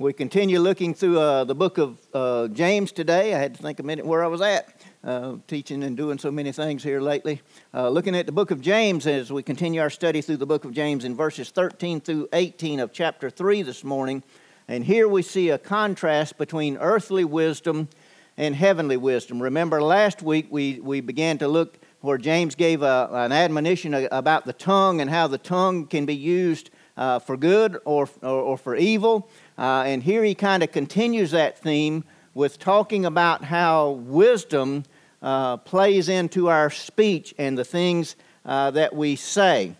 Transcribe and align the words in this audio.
We 0.00 0.12
continue 0.12 0.60
looking 0.60 0.94
through 0.94 1.18
uh, 1.18 1.42
the 1.42 1.56
book 1.56 1.76
of 1.76 1.98
uh, 2.14 2.46
James 2.46 2.92
today. 2.92 3.34
I 3.34 3.38
had 3.40 3.56
to 3.56 3.62
think 3.64 3.80
a 3.80 3.82
minute 3.82 4.06
where 4.06 4.22
I 4.22 4.28
was 4.28 4.40
at, 4.40 4.80
uh, 5.02 5.38
teaching 5.48 5.82
and 5.82 5.96
doing 5.96 6.18
so 6.18 6.30
many 6.30 6.52
things 6.52 6.84
here 6.84 7.00
lately. 7.00 7.42
Uh, 7.74 7.88
looking 7.88 8.14
at 8.14 8.24
the 8.24 8.30
book 8.30 8.52
of 8.52 8.60
James 8.60 9.08
as 9.08 9.32
we 9.32 9.42
continue 9.42 9.80
our 9.80 9.90
study 9.90 10.20
through 10.20 10.36
the 10.36 10.46
book 10.46 10.64
of 10.64 10.70
James 10.70 11.04
in 11.04 11.16
verses 11.16 11.50
13 11.50 12.00
through 12.00 12.28
18 12.32 12.78
of 12.78 12.92
chapter 12.92 13.28
3 13.28 13.62
this 13.62 13.82
morning. 13.82 14.22
And 14.68 14.84
here 14.84 15.08
we 15.08 15.22
see 15.22 15.48
a 15.50 15.58
contrast 15.58 16.38
between 16.38 16.76
earthly 16.76 17.24
wisdom 17.24 17.88
and 18.36 18.54
heavenly 18.54 18.96
wisdom. 18.96 19.42
Remember, 19.42 19.82
last 19.82 20.22
week 20.22 20.46
we, 20.48 20.78
we 20.78 21.00
began 21.00 21.38
to 21.38 21.48
look 21.48 21.76
where 22.02 22.18
James 22.18 22.54
gave 22.54 22.82
a, 22.82 23.08
an 23.10 23.32
admonition 23.32 23.94
about 24.12 24.46
the 24.46 24.52
tongue 24.52 25.00
and 25.00 25.10
how 25.10 25.26
the 25.26 25.38
tongue 25.38 25.88
can 25.88 26.06
be 26.06 26.14
used 26.14 26.70
uh, 26.96 27.18
for 27.18 27.36
good 27.36 27.78
or, 27.84 28.08
or, 28.22 28.40
or 28.40 28.58
for 28.58 28.76
evil. 28.76 29.28
Uh, 29.58 29.82
and 29.86 30.04
here 30.04 30.22
he 30.22 30.36
kind 30.36 30.62
of 30.62 30.70
continues 30.70 31.32
that 31.32 31.58
theme 31.58 32.04
with 32.32 32.60
talking 32.60 33.04
about 33.04 33.42
how 33.42 33.90
wisdom 33.90 34.84
uh, 35.20 35.56
plays 35.56 36.08
into 36.08 36.48
our 36.48 36.70
speech 36.70 37.34
and 37.36 37.58
the 37.58 37.64
things 37.64 38.14
uh, 38.44 38.70
that 38.70 38.94
we 38.94 39.16
say. 39.16 39.74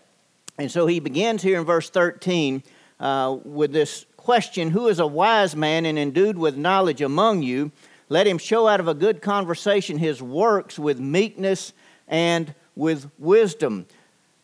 And 0.57 0.69
so 0.69 0.85
he 0.85 0.99
begins 0.99 1.41
here 1.41 1.57
in 1.57 1.65
verse 1.65 1.89
13 1.89 2.61
uh, 2.99 3.37
with 3.45 3.71
this 3.71 4.05
question 4.17 4.71
Who 4.71 4.89
is 4.89 4.99
a 4.99 5.07
wise 5.07 5.55
man 5.55 5.85
and 5.85 5.97
endued 5.97 6.37
with 6.37 6.57
knowledge 6.57 7.01
among 7.01 7.43
you? 7.43 7.71
Let 8.09 8.27
him 8.27 8.37
show 8.37 8.67
out 8.67 8.81
of 8.81 8.89
a 8.89 8.93
good 8.93 9.21
conversation 9.21 9.97
his 9.97 10.21
works 10.21 10.77
with 10.77 10.99
meekness 10.99 11.71
and 12.07 12.53
with 12.75 13.09
wisdom. 13.17 13.85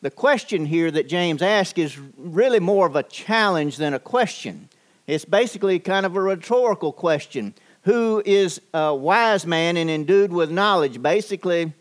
The 0.02 0.12
question 0.12 0.68
here 0.68 0.92
that 0.92 1.10
James 1.10 1.42
asks 1.42 1.80
is 1.80 1.98
really 2.16 2.60
more 2.60 2.86
of 2.86 2.96
a 2.96 3.04
challenge 3.04 3.76
than 3.78 3.94
a 3.94 4.00
question. 4.00 4.70
It's 5.08 5.26
basically 5.26 5.80
kind 5.80 6.06
of 6.06 6.16
a 6.16 6.22
rhetorical 6.22 6.92
question. 6.92 7.54
Who 7.84 8.24
is 8.26 8.60
a 8.74 8.96
wise 8.96 9.46
man 9.46 9.78
and 9.78 9.90
endued 9.90 10.34
with 10.34 10.50
knowledge? 10.50 11.02
Basically, 11.02 11.74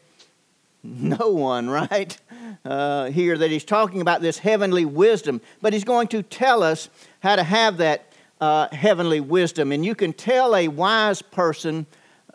no 0.82 1.30
one, 1.30 1.70
right? 1.92 2.16
Uh, 2.64 3.06
here 3.06 3.38
that 3.38 3.50
he's 3.50 3.64
talking 3.64 4.00
about 4.00 4.20
this 4.20 4.38
heavenly 4.38 4.84
wisdom, 4.84 5.40
but 5.62 5.72
he's 5.72 5.84
going 5.84 6.08
to 6.08 6.22
tell 6.22 6.62
us 6.62 6.90
how 7.20 7.36
to 7.36 7.42
have 7.42 7.78
that 7.78 8.12
uh, 8.40 8.68
heavenly 8.74 9.20
wisdom. 9.20 9.72
And 9.72 9.84
you 9.84 9.94
can 9.94 10.12
tell 10.12 10.54
a 10.54 10.68
wise 10.68 11.22
person 11.22 11.86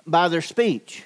by 0.08 0.28
their 0.28 0.42
speech, 0.42 1.04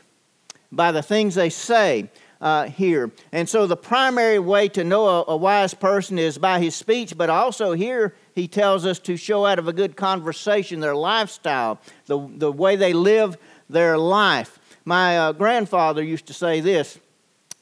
by 0.72 0.94
the 0.94 1.04
things 1.04 1.36
they 1.36 1.50
say 1.50 2.10
uh, 2.40 2.66
here. 2.66 3.12
And 3.32 3.50
so 3.50 3.68
the 3.68 3.78
primary 3.78 4.40
way 4.40 4.70
to 4.70 4.84
know 4.84 5.08
a, 5.08 5.26
a 5.30 5.38
wise 5.38 5.74
person 5.74 6.18
is 6.18 6.38
by 6.38 6.60
his 6.62 6.76
speech, 6.76 7.18
but 7.18 7.30
also 7.30 7.74
here 7.74 8.16
he 8.34 8.48
tells 8.48 8.86
us 8.86 9.00
to 9.00 9.18
show 9.18 9.46
out 9.46 9.60
of 9.60 9.68
a 9.68 9.74
good 9.74 9.96
conversation 9.96 10.80
their 10.80 10.96
lifestyle, 10.96 11.80
the, 12.06 12.28
the 12.38 12.52
way 12.52 12.76
they 12.76 12.94
live 12.94 13.38
their 13.70 13.98
life. 13.98 14.60
My 14.86 15.18
uh, 15.18 15.32
grandfather 15.32 16.04
used 16.04 16.28
to 16.28 16.34
say 16.34 16.60
this. 16.60 17.00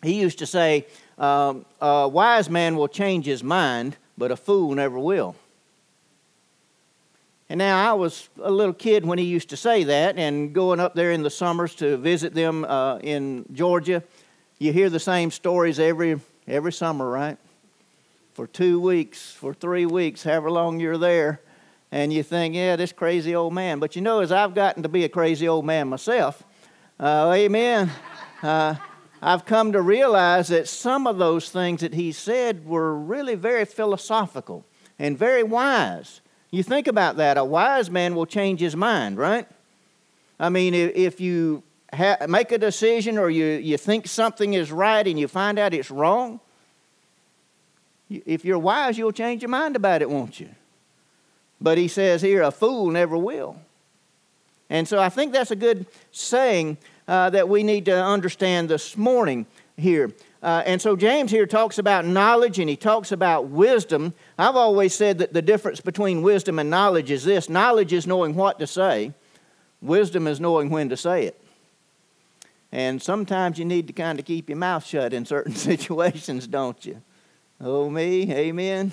He 0.02 0.20
used 0.20 0.40
to 0.40 0.46
say, 0.46 0.88
um, 1.18 1.66
A 1.80 2.08
wise 2.08 2.50
man 2.50 2.76
will 2.76 2.88
change 2.88 3.26
his 3.26 3.44
mind, 3.44 3.98
but 4.18 4.32
a 4.32 4.36
fool 4.36 4.74
never 4.74 4.98
will. 4.98 5.36
And 7.50 7.58
now 7.58 7.92
I 7.92 7.94
was 7.94 8.30
a 8.42 8.50
little 8.50 8.74
kid 8.74 9.06
when 9.06 9.20
he 9.20 9.26
used 9.26 9.50
to 9.50 9.58
say 9.58 9.84
that, 9.84 10.18
and 10.18 10.54
going 10.54 10.80
up 10.80 10.96
there 10.96 11.12
in 11.12 11.22
the 11.22 11.30
summers 11.30 11.76
to 11.76 11.98
visit 11.98 12.34
them 12.34 12.64
uh, 12.64 12.98
in 13.00 13.46
Georgia 13.52 14.04
you 14.62 14.72
hear 14.72 14.92
the 14.92 15.00
same 15.00 15.32
stories 15.32 15.80
every 15.80 16.20
every 16.48 16.72
summer, 16.72 17.10
right? 17.10 17.36
For 18.34 18.48
two 18.48 18.80
weeks, 18.80 19.32
for 19.32 19.54
three 19.54 19.86
weeks, 19.86 20.24
however 20.24 20.50
long 20.50 20.80
you're 20.80 20.98
there, 20.98 21.42
and 21.92 22.14
you 22.14 22.24
think, 22.24 22.56
yeah, 22.56 22.78
this 22.78 22.94
crazy 22.94 23.36
old 23.36 23.54
man. 23.54 23.80
But 23.80 23.96
you 23.96 24.02
know, 24.02 24.22
as 24.22 24.32
I've 24.32 24.56
gotten 24.56 24.84
to 24.84 24.90
be 24.90 25.04
a 25.04 25.10
crazy 25.10 25.48
old 25.48 25.66
man 25.66 25.90
myself, 25.90 26.44
uh, 27.00 27.32
amen. 27.36 27.92
Uh, 28.42 28.74
I've 29.22 29.46
come 29.46 29.74
to 29.74 29.82
realize 29.84 30.48
that 30.48 30.68
some 30.68 31.06
of 31.06 31.20
those 31.20 31.52
things 31.52 31.82
that 31.82 31.94
he 31.94 32.12
said 32.12 32.66
were 32.66 32.96
really 32.96 33.36
very 33.36 33.66
philosophical 33.66 34.66
and 34.98 35.16
very 35.16 35.44
wise. 35.44 36.22
You 36.50 36.64
think 36.64 36.88
about 36.88 37.18
that. 37.18 37.38
A 37.38 37.46
wise 37.46 37.92
man 37.92 38.16
will 38.16 38.26
change 38.26 38.62
his 38.62 38.76
mind, 38.76 39.20
right? 39.20 39.48
I 40.40 40.50
mean, 40.50 40.74
if 40.74 41.22
you 41.22 41.62
ha- 41.94 42.26
make 42.28 42.52
a 42.52 42.58
decision 42.58 43.20
or 43.20 43.30
you, 43.30 43.46
you 43.46 43.78
think 43.78 44.08
something 44.08 44.56
is 44.56 44.72
right 44.72 45.06
and 45.06 45.20
you 45.20 45.28
find 45.28 45.60
out 45.60 45.76
it's 45.76 45.92
wrong, 45.92 46.40
if 48.26 48.46
you're 48.46 48.60
wise, 48.60 48.98
you'll 48.98 49.12
change 49.12 49.42
your 49.42 49.50
mind 49.50 49.76
about 49.76 50.02
it, 50.02 50.10
won't 50.10 50.40
you? 50.40 50.50
But 51.60 51.78
he 51.78 51.88
says 51.88 52.22
here, 52.22 52.42
a 52.42 52.52
fool 52.52 52.90
never 52.90 53.18
will. 53.18 53.58
And 54.70 54.88
so 54.88 55.00
I 55.00 55.10
think 55.10 55.34
that's 55.34 55.52
a 55.52 55.56
good 55.56 55.86
saying 56.12 56.78
uh, 57.08 57.30
that 57.32 57.50
we 57.50 57.62
need 57.62 57.86
to 57.86 58.04
understand 58.04 58.70
this 58.70 58.98
morning 58.98 59.46
here. 59.78 60.12
Uh, 60.42 60.64
and 60.66 60.82
so 60.82 60.96
James 60.96 61.30
here 61.30 61.46
talks 61.46 61.78
about 61.78 62.06
knowledge 62.06 62.58
and 62.58 62.70
he 62.70 62.76
talks 62.76 63.12
about 63.12 63.48
wisdom. 63.48 64.14
I've 64.40 64.56
always 64.56 64.94
said 64.94 65.20
that 65.20 65.34
the 65.34 65.42
difference 65.42 65.82
between 65.82 66.22
wisdom 66.22 66.58
and 66.58 66.70
knowledge 66.70 67.12
is 67.12 67.26
this 67.26 67.50
knowledge 67.50 67.94
is 67.94 68.08
knowing 68.08 68.34
what 68.34 68.60
to 68.60 68.66
say, 68.66 69.14
wisdom 69.82 70.26
is 70.26 70.40
knowing 70.40 70.70
when 70.70 70.90
to 70.90 70.98
say 70.98 71.26
it. 71.26 71.38
And 72.72 73.02
sometimes 73.02 73.60
you 73.60 73.66
need 73.66 73.88
to 73.88 73.94
kind 73.94 74.18
of 74.18 74.26
keep 74.26 74.50
your 74.50 74.58
mouth 74.58 74.86
shut 74.86 75.14
in 75.14 75.26
certain 75.26 75.54
situations, 75.56 76.48
don't 76.48 76.84
you? 76.86 77.02
Oh, 77.64 77.92
me, 77.92 78.34
amen. 78.34 78.92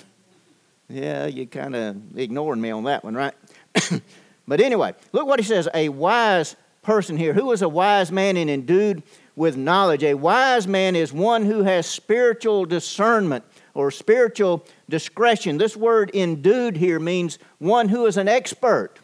Yeah, 0.89 1.25
you 1.25 1.47
kind 1.47 1.75
of 1.75 2.15
ignoring 2.15 2.61
me 2.61 2.69
on 2.69 2.83
that 2.83 3.03
one, 3.03 3.15
right? 3.15 3.33
but 4.47 4.61
anyway, 4.61 4.93
look 5.11 5.25
what 5.25 5.39
he 5.39 5.45
says 5.45 5.67
a 5.73 5.89
wise 5.89 6.55
person 6.83 7.17
here. 7.17 7.33
Who 7.33 7.51
is 7.51 7.63
a 7.63 7.69
wise 7.69 8.11
man 8.11 8.37
and 8.37 8.47
endued 8.47 9.01
with 9.35 9.57
knowledge? 9.57 10.03
A 10.03 10.13
wise 10.13 10.67
man 10.67 10.95
is 10.95 11.11
one 11.11 11.45
who 11.45 11.63
has 11.63 11.87
spiritual 11.87 12.65
discernment 12.65 13.43
or 13.73 13.89
spiritual 13.89 14.63
discretion. 14.87 15.57
This 15.57 15.75
word 15.75 16.11
endued 16.13 16.77
here 16.77 16.99
means 16.99 17.39
one 17.57 17.89
who 17.89 18.05
is 18.05 18.17
an 18.17 18.27
expert, 18.27 18.99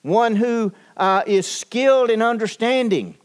one 0.00 0.36
who 0.36 0.72
uh, 0.96 1.22
is 1.26 1.46
skilled 1.46 2.08
in 2.08 2.22
understanding. 2.22 3.16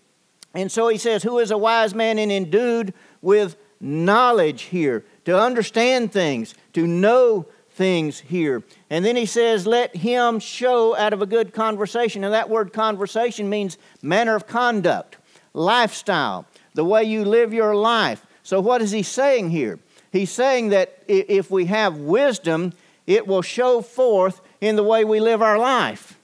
And 0.53 0.69
so 0.69 0.89
he 0.89 0.97
says, 0.97 1.23
Who 1.23 1.39
is 1.39 1.49
a 1.49 1.57
wise 1.57 1.95
man 1.95 2.19
and 2.19 2.29
endued 2.29 2.93
with 3.21 3.55
knowledge 3.79 4.63
here, 4.63 5.05
to 5.27 5.37
understand 5.37 6.13
things, 6.13 6.55
to 6.71 6.87
know 6.87 7.45
things 7.71 8.21
here. 8.21 8.63
And 8.89 9.03
then 9.03 9.17
he 9.17 9.25
says, 9.25 9.67
Let 9.67 9.93
him 9.93 10.39
show 10.39 10.95
out 10.95 11.11
of 11.11 11.21
a 11.21 11.25
good 11.25 11.53
conversation. 11.53 12.23
And 12.23 12.33
that 12.33 12.49
word 12.49 12.71
conversation 12.71 13.49
means 13.49 13.77
manner 14.01 14.35
of 14.35 14.47
conduct, 14.47 15.17
lifestyle, 15.53 16.45
the 16.75 16.85
way 16.85 17.03
you 17.03 17.25
live 17.25 17.53
your 17.53 17.75
life. 17.75 18.25
So, 18.41 18.61
what 18.61 18.81
is 18.81 18.91
he 18.91 19.03
saying 19.03 19.49
here? 19.49 19.79
He's 20.13 20.31
saying 20.31 20.69
that 20.69 21.03
if 21.09 21.51
we 21.51 21.65
have 21.65 21.97
wisdom, 21.97 22.71
it 23.05 23.27
will 23.27 23.41
show 23.41 23.81
forth 23.81 24.39
in 24.61 24.77
the 24.77 24.83
way 24.83 25.03
we 25.03 25.19
live 25.19 25.41
our 25.41 25.59
life. 25.59 26.17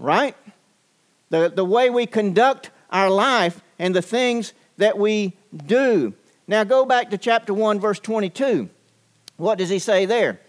Right? 0.00 0.34
the, 1.30 1.48
the 1.48 1.64
way 1.64 1.90
we 1.90 2.06
conduct 2.06 2.70
our 2.90 3.08
life 3.08 3.62
and 3.78 3.94
the 3.94 4.02
things 4.02 4.52
that 4.78 4.98
we 4.98 5.36
do. 5.54 6.12
Now 6.48 6.64
go 6.64 6.84
back 6.84 7.10
to 7.10 7.18
chapter 7.18 7.52
1, 7.52 7.80
verse 7.80 7.98
22. 8.00 8.68
What 9.36 9.58
does 9.58 9.68
he 9.68 9.78
say 9.78 10.06
there? 10.06 10.40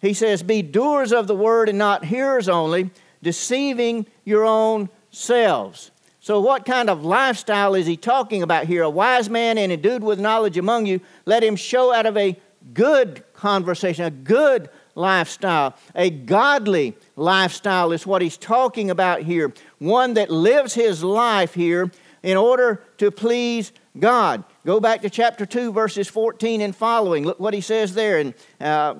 He 0.00 0.12
says, 0.12 0.42
Be 0.42 0.62
doers 0.62 1.12
of 1.12 1.26
the 1.26 1.34
word 1.34 1.68
and 1.68 1.78
not 1.78 2.04
hearers 2.04 2.48
only, 2.48 2.90
deceiving 3.22 4.06
your 4.24 4.44
own 4.44 4.88
selves. 5.10 5.90
So, 6.20 6.40
what 6.40 6.64
kind 6.64 6.90
of 6.90 7.04
lifestyle 7.04 7.74
is 7.74 7.86
he 7.86 7.96
talking 7.96 8.42
about 8.42 8.66
here? 8.66 8.82
A 8.82 8.90
wise 8.90 9.30
man 9.30 9.58
and 9.58 9.72
endued 9.72 10.02
with 10.02 10.18
knowledge 10.18 10.58
among 10.58 10.86
you, 10.86 11.00
let 11.24 11.42
him 11.42 11.56
show 11.56 11.92
out 11.92 12.04
of 12.04 12.16
a 12.16 12.36
good 12.74 13.22
conversation, 13.32 14.04
a 14.04 14.10
good 14.10 14.68
lifestyle. 14.94 15.76
A 15.94 16.10
godly 16.10 16.96
lifestyle 17.14 17.92
is 17.92 18.06
what 18.06 18.22
he's 18.22 18.36
talking 18.36 18.90
about 18.90 19.22
here. 19.22 19.52
One 19.78 20.14
that 20.14 20.30
lives 20.30 20.74
his 20.74 21.04
life 21.04 21.54
here 21.54 21.90
in 22.22 22.36
order 22.36 22.82
to 22.98 23.10
please 23.10 23.70
God. 23.98 24.44
Go 24.64 24.80
back 24.80 25.02
to 25.02 25.10
chapter 25.10 25.46
2, 25.46 25.72
verses 25.72 26.08
14 26.08 26.60
and 26.60 26.74
following. 26.74 27.24
Look 27.24 27.40
what 27.40 27.54
he 27.54 27.60
says 27.60 27.94
there. 27.94 28.18
And, 28.18 28.34
uh, 28.60 28.96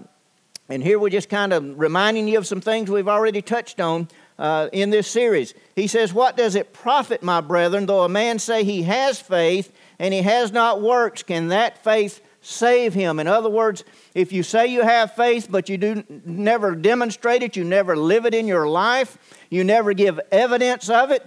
and 0.69 0.83
here 0.83 0.99
we're 0.99 1.11
just 1.11 1.29
kind 1.29 1.53
of 1.53 1.79
reminding 1.79 2.29
you 2.29 2.39
of 2.39 2.47
some 2.47 2.61
things 2.61 2.91
we've 2.91 3.09
already 3.09 3.43
touched 3.43 3.81
on 3.81 4.09
uh, 4.39 4.69
in 4.73 4.91
this 4.91 5.09
series. 5.09 5.55
He 5.75 5.87
says, 5.87 6.13
What 6.13 6.37
does 6.37 6.55
it 6.55 6.73
profit, 6.73 7.23
my 7.23 7.41
brethren, 7.41 7.87
though 7.87 8.05
a 8.05 8.09
man 8.09 8.39
say 8.39 8.65
he 8.65 8.83
has 8.83 9.21
faith 9.21 9.73
and 9.99 10.13
he 10.13 10.23
has 10.23 10.53
not 10.53 10.83
works? 10.83 11.23
Can 11.23 11.49
that 11.49 11.83
faith 11.83 12.21
save 12.47 12.95
him. 12.95 13.19
In 13.19 13.27
other 13.27 13.51
words, 13.51 13.83
if 14.15 14.33
you 14.33 14.45
say 14.45 14.69
you 14.69 14.83
have 14.83 15.15
faith, 15.17 15.49
but 15.51 15.69
you 15.69 15.77
do 15.77 16.05
never 16.25 16.77
demonstrate 16.77 17.43
it, 17.43 17.57
you 17.57 17.65
never 17.65 17.97
live 17.97 18.25
it 18.25 18.35
in 18.35 18.47
your 18.47 18.69
life, 18.69 19.19
you 19.51 19.65
never 19.65 19.93
give 19.93 20.21
evidence 20.31 20.89
of 20.89 21.11
it, 21.11 21.27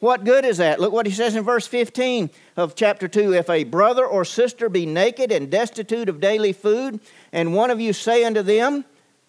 what 0.00 0.24
good 0.24 0.44
is 0.44 0.58
that? 0.58 0.78
Look 0.80 0.92
what 0.92 1.06
he 1.06 1.12
says 1.12 1.34
in 1.34 1.42
verse 1.42 1.66
15 1.66 2.30
of 2.56 2.74
chapter 2.76 3.08
2 3.08 3.34
If 3.34 3.50
a 3.50 3.64
brother 3.64 4.06
or 4.06 4.24
sister 4.24 4.68
be 4.68 4.86
naked 4.86 5.32
and 5.32 5.50
destitute 5.50 6.08
of 6.08 6.20
daily 6.20 6.52
food, 6.52 7.00
and 7.32 7.54
one 7.54 7.70
of 7.70 7.80
you 7.80 7.92
say 7.92 8.24
unto 8.24 8.42
them, 8.42 8.84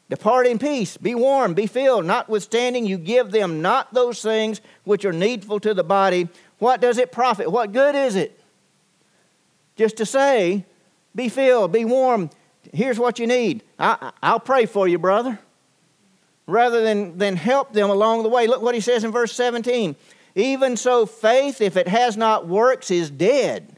Depart 0.09 0.47
in 0.47 0.57
peace, 0.57 0.97
be 0.97 1.13
warm, 1.13 1.53
be 1.53 1.67
filled, 1.67 2.05
notwithstanding 2.05 2.85
you 2.85 2.97
give 2.97 3.29
them 3.29 3.61
not 3.61 3.93
those 3.93 4.23
things 4.23 4.59
which 4.83 5.05
are 5.05 5.13
needful 5.13 5.59
to 5.59 5.73
the 5.75 5.83
body. 5.83 6.27
What 6.57 6.81
does 6.81 6.97
it 6.97 7.11
profit? 7.11 7.51
What 7.51 7.71
good 7.71 7.93
is 7.93 8.15
it? 8.15 8.39
Just 9.75 9.97
to 9.97 10.05
say, 10.05 10.65
be 11.15 11.29
filled, 11.29 11.71
be 11.71 11.85
warm, 11.85 12.31
here's 12.73 12.97
what 12.97 13.19
you 13.19 13.27
need. 13.27 13.63
I, 13.77 14.11
will 14.23 14.39
pray 14.39 14.65
for 14.65 14.87
you, 14.87 14.97
brother. 14.97 15.39
Rather 16.47 16.81
than, 16.81 17.19
than 17.19 17.35
help 17.35 17.73
them 17.73 17.91
along 17.91 18.23
the 18.23 18.29
way. 18.29 18.47
Look 18.47 18.63
what 18.63 18.73
he 18.73 18.81
says 18.81 19.03
in 19.03 19.11
verse 19.11 19.31
17. 19.33 19.95
Even 20.35 20.77
so, 20.77 21.05
faith, 21.05 21.61
if 21.61 21.75
it 21.75 21.87
has 21.87 22.15
not 22.15 22.47
works, 22.47 22.91
is 22.91 23.09
dead. 23.09 23.77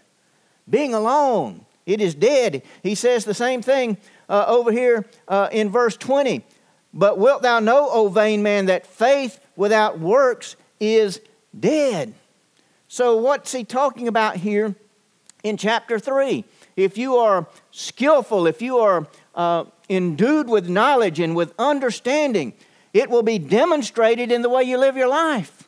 Being 0.69 0.94
alone, 0.94 1.65
it 1.86 2.01
is 2.01 2.15
dead. 2.15 2.63
He 2.83 2.95
says 2.95 3.25
the 3.25 3.33
same 3.33 3.62
thing 3.62 3.98
uh, 4.30 4.45
over 4.48 4.71
here 4.71 5.06
uh, 5.27 5.50
in 5.51 5.69
verse 5.69 5.98
20. 5.98 6.44
But 6.94 7.18
wilt 7.18 7.42
thou 7.42 7.59
know, 7.59 7.89
O 7.92 8.09
vain 8.09 8.44
man, 8.44 8.65
that 8.65 8.86
faith 8.86 9.39
without 9.56 10.00
works 10.00 10.56
is 10.80 11.21
dead? 11.57 12.13
So, 12.88 13.15
what's 13.18 13.51
he 13.54 13.63
talking 13.63 14.07
about 14.07 14.38
here 14.38 14.75
in 15.44 15.56
chapter 15.56 15.97
3? 15.97 16.44
If 16.75 16.97
you 16.97 17.15
are 17.15 17.47
skillful, 17.71 18.47
if 18.47 18.62
you 18.62 18.80
are 18.80 19.07
uh, 19.36 19.65
endued 19.89 20.50
with 20.50 20.68
knowledge 20.68 21.19
and 21.19 21.36
with 21.36 21.54
understanding, 21.57 22.54
it 22.94 23.09
will 23.09 23.24
be 23.24 23.39
demonstrated 23.39 24.31
in 24.31 24.42
the 24.42 24.50
way 24.50 24.63
you 24.63 24.77
live 24.77 24.97
your 24.97 25.07
life. 25.07 25.60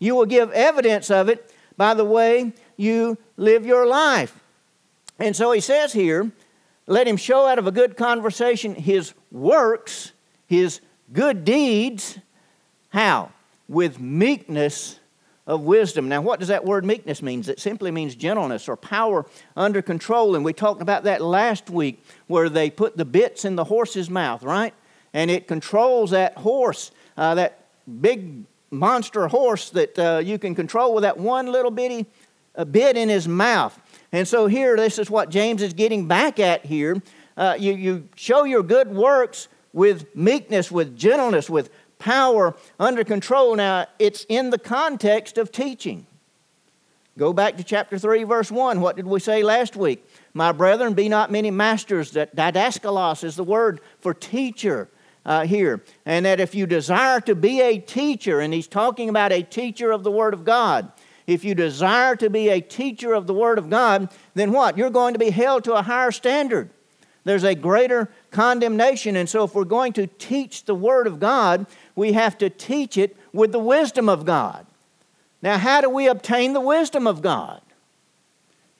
You 0.00 0.16
will 0.16 0.26
give 0.26 0.50
evidence 0.50 1.08
of 1.10 1.28
it 1.28 1.54
by 1.76 1.94
the 1.94 2.04
way 2.04 2.52
you 2.76 3.16
live 3.36 3.64
your 3.64 3.86
life. 3.86 4.42
And 5.20 5.36
so 5.36 5.52
he 5.52 5.60
says 5.60 5.92
here, 5.92 6.32
let 6.86 7.06
him 7.06 7.16
show 7.16 7.46
out 7.46 7.60
of 7.60 7.68
a 7.68 7.70
good 7.70 7.96
conversation 7.96 8.74
his 8.74 9.14
works, 9.30 10.12
his 10.48 10.80
good 11.12 11.44
deeds. 11.44 12.18
How? 12.88 13.30
With 13.68 14.00
meekness 14.00 14.98
of 15.46 15.62
wisdom. 15.62 16.08
Now, 16.08 16.20
what 16.20 16.38
does 16.38 16.48
that 16.48 16.64
word 16.64 16.84
meekness 16.84 17.22
mean? 17.22 17.44
It 17.46 17.60
simply 17.60 17.90
means 17.90 18.14
gentleness 18.14 18.68
or 18.68 18.76
power 18.76 19.26
under 19.56 19.82
control. 19.82 20.34
And 20.34 20.44
we 20.44 20.52
talked 20.52 20.82
about 20.82 21.04
that 21.04 21.20
last 21.20 21.70
week 21.70 22.02
where 22.26 22.48
they 22.48 22.70
put 22.70 22.96
the 22.96 23.04
bits 23.04 23.44
in 23.44 23.56
the 23.56 23.64
horse's 23.64 24.08
mouth, 24.08 24.42
right? 24.42 24.74
And 25.12 25.30
it 25.30 25.46
controls 25.46 26.10
that 26.10 26.36
horse, 26.38 26.90
uh, 27.16 27.34
that 27.34 27.66
big 28.00 28.44
monster 28.70 29.26
horse 29.28 29.70
that 29.70 29.98
uh, 29.98 30.18
you 30.18 30.38
can 30.38 30.54
control 30.54 30.94
with 30.94 31.02
that 31.02 31.18
one 31.18 31.46
little 31.46 31.70
bitty 31.70 32.06
uh, 32.54 32.64
bit 32.64 32.96
in 32.96 33.08
his 33.08 33.26
mouth. 33.26 33.78
And 34.12 34.26
so 34.26 34.46
here, 34.46 34.76
this 34.76 34.98
is 34.98 35.10
what 35.10 35.30
James 35.30 35.62
is 35.62 35.72
getting 35.72 36.06
back 36.06 36.38
at 36.38 36.64
here. 36.64 37.02
Uh, 37.36 37.56
you, 37.58 37.72
you 37.72 38.08
show 38.16 38.44
your 38.44 38.62
good 38.62 38.88
works 38.88 39.48
with 39.72 40.14
meekness, 40.16 40.70
with 40.70 40.96
gentleness, 40.96 41.48
with 41.48 41.70
power 41.98 42.56
under 42.78 43.04
control. 43.04 43.54
Now, 43.54 43.86
it's 43.98 44.24
in 44.28 44.50
the 44.50 44.58
context 44.58 45.38
of 45.38 45.52
teaching. 45.52 46.06
Go 47.18 47.32
back 47.32 47.56
to 47.56 47.64
chapter 47.64 47.98
3, 47.98 48.24
verse 48.24 48.50
1. 48.50 48.80
What 48.80 48.96
did 48.96 49.06
we 49.06 49.20
say 49.20 49.42
last 49.42 49.76
week? 49.76 50.04
My 50.32 50.52
brethren, 50.52 50.94
be 50.94 51.08
not 51.08 51.30
many 51.30 51.50
masters. 51.50 52.12
That 52.12 52.34
didaskalos 52.34 53.24
is 53.24 53.36
the 53.36 53.44
word 53.44 53.80
for 54.00 54.14
teacher 54.14 54.88
uh, 55.24 55.46
here. 55.46 55.82
And 56.06 56.26
that 56.26 56.40
if 56.40 56.54
you 56.54 56.66
desire 56.66 57.20
to 57.22 57.34
be 57.34 57.60
a 57.60 57.78
teacher, 57.78 58.40
and 58.40 58.52
he's 58.52 58.68
talking 58.68 59.08
about 59.08 59.32
a 59.32 59.42
teacher 59.42 59.90
of 59.90 60.02
the 60.02 60.10
Word 60.10 60.34
of 60.34 60.44
God, 60.44 60.90
if 61.26 61.44
you 61.44 61.54
desire 61.54 62.16
to 62.16 62.30
be 62.30 62.48
a 62.48 62.60
teacher 62.60 63.12
of 63.12 63.26
the 63.26 63.34
Word 63.34 63.58
of 63.58 63.70
God, 63.70 64.12
then 64.34 64.52
what? 64.52 64.76
You're 64.76 64.90
going 64.90 65.12
to 65.12 65.18
be 65.18 65.30
held 65.30 65.64
to 65.64 65.74
a 65.74 65.82
higher 65.82 66.10
standard. 66.10 66.70
There's 67.24 67.44
a 67.44 67.54
greater 67.54 68.10
condemnation. 68.30 69.14
And 69.16 69.28
so, 69.28 69.44
if 69.44 69.54
we're 69.54 69.64
going 69.64 69.92
to 69.94 70.06
teach 70.06 70.64
the 70.64 70.74
Word 70.74 71.06
of 71.06 71.20
God, 71.20 71.66
we 71.94 72.12
have 72.12 72.38
to 72.38 72.50
teach 72.50 72.96
it 72.96 73.16
with 73.32 73.52
the 73.52 73.58
wisdom 73.58 74.08
of 74.08 74.24
God. 74.24 74.66
Now, 75.42 75.58
how 75.58 75.80
do 75.80 75.88
we 75.88 76.06
obtain 76.06 76.52
the 76.52 76.60
wisdom 76.60 77.06
of 77.06 77.22
God? 77.22 77.60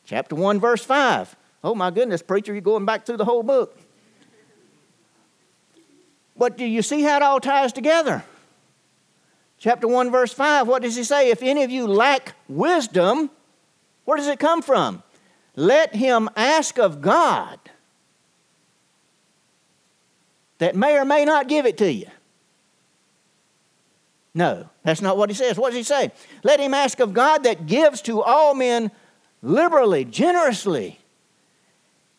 Chapter 0.05 0.35
1, 0.35 0.59
verse 0.59 0.85
5. 0.85 1.37
Oh, 1.63 1.75
my 1.75 1.91
goodness, 1.91 2.23
preacher, 2.23 2.53
you're 2.53 2.63
going 2.63 2.85
back 2.85 3.07
through 3.07 3.19
the 3.19 3.25
whole 3.25 3.43
book. 3.43 3.79
But 6.41 6.57
do 6.57 6.65
you 6.65 6.81
see 6.81 7.03
how 7.03 7.19
it 7.19 7.23
all 7.23 7.39
ties 7.39 7.71
together? 7.71 8.25
Chapter 9.59 9.87
1, 9.87 10.11
verse 10.11 10.33
5, 10.33 10.67
what 10.67 10.81
does 10.81 10.97
he 10.97 11.05
say? 11.05 11.29
If 11.29 11.43
any 11.43 11.65
of 11.65 11.71
you 11.71 11.87
lack 11.87 12.35
wisdom, 12.49 13.31
where 14.07 14.17
does 14.17 14.27
it 14.27 14.39
come 14.39 14.63
from? 14.63 15.03
Let 15.55 15.95
him 15.95 16.31
ask 16.37 16.79
of 16.79 17.03
God 17.03 17.59
that 20.57 20.75
may 20.75 20.97
or 20.97 21.05
may 21.05 21.27
not 21.27 21.47
give 21.47 21.67
it 21.67 21.77
to 21.77 21.93
you. 21.93 22.07
No, 24.33 24.71
that's 24.83 25.03
not 25.03 25.19
what 25.19 25.29
he 25.29 25.35
says. 25.35 25.59
What 25.59 25.75
does 25.75 25.77
he 25.77 25.83
say? 25.83 26.11
Let 26.43 26.59
him 26.59 26.73
ask 26.73 27.01
of 27.01 27.13
God 27.13 27.45
that 27.45 27.67
gives 27.67 28.01
to 28.03 28.23
all 28.23 28.55
men 28.55 28.91
liberally, 29.43 30.07
generously. 30.07 31.00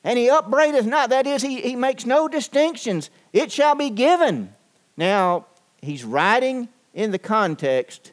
And 0.04 0.18
he 0.18 0.30
upbraideth 0.30 0.86
not. 0.86 1.10
That 1.10 1.28
is, 1.28 1.42
he, 1.42 1.62
he 1.62 1.76
makes 1.76 2.06
no 2.06 2.28
distinctions. 2.28 3.10
It 3.34 3.52
shall 3.52 3.76
be 3.76 3.90
given. 3.90 4.54
Now, 4.98 5.46
he's 5.82 6.04
writing 6.04 6.70
in 6.94 7.12
the 7.12 7.20
context 7.20 8.12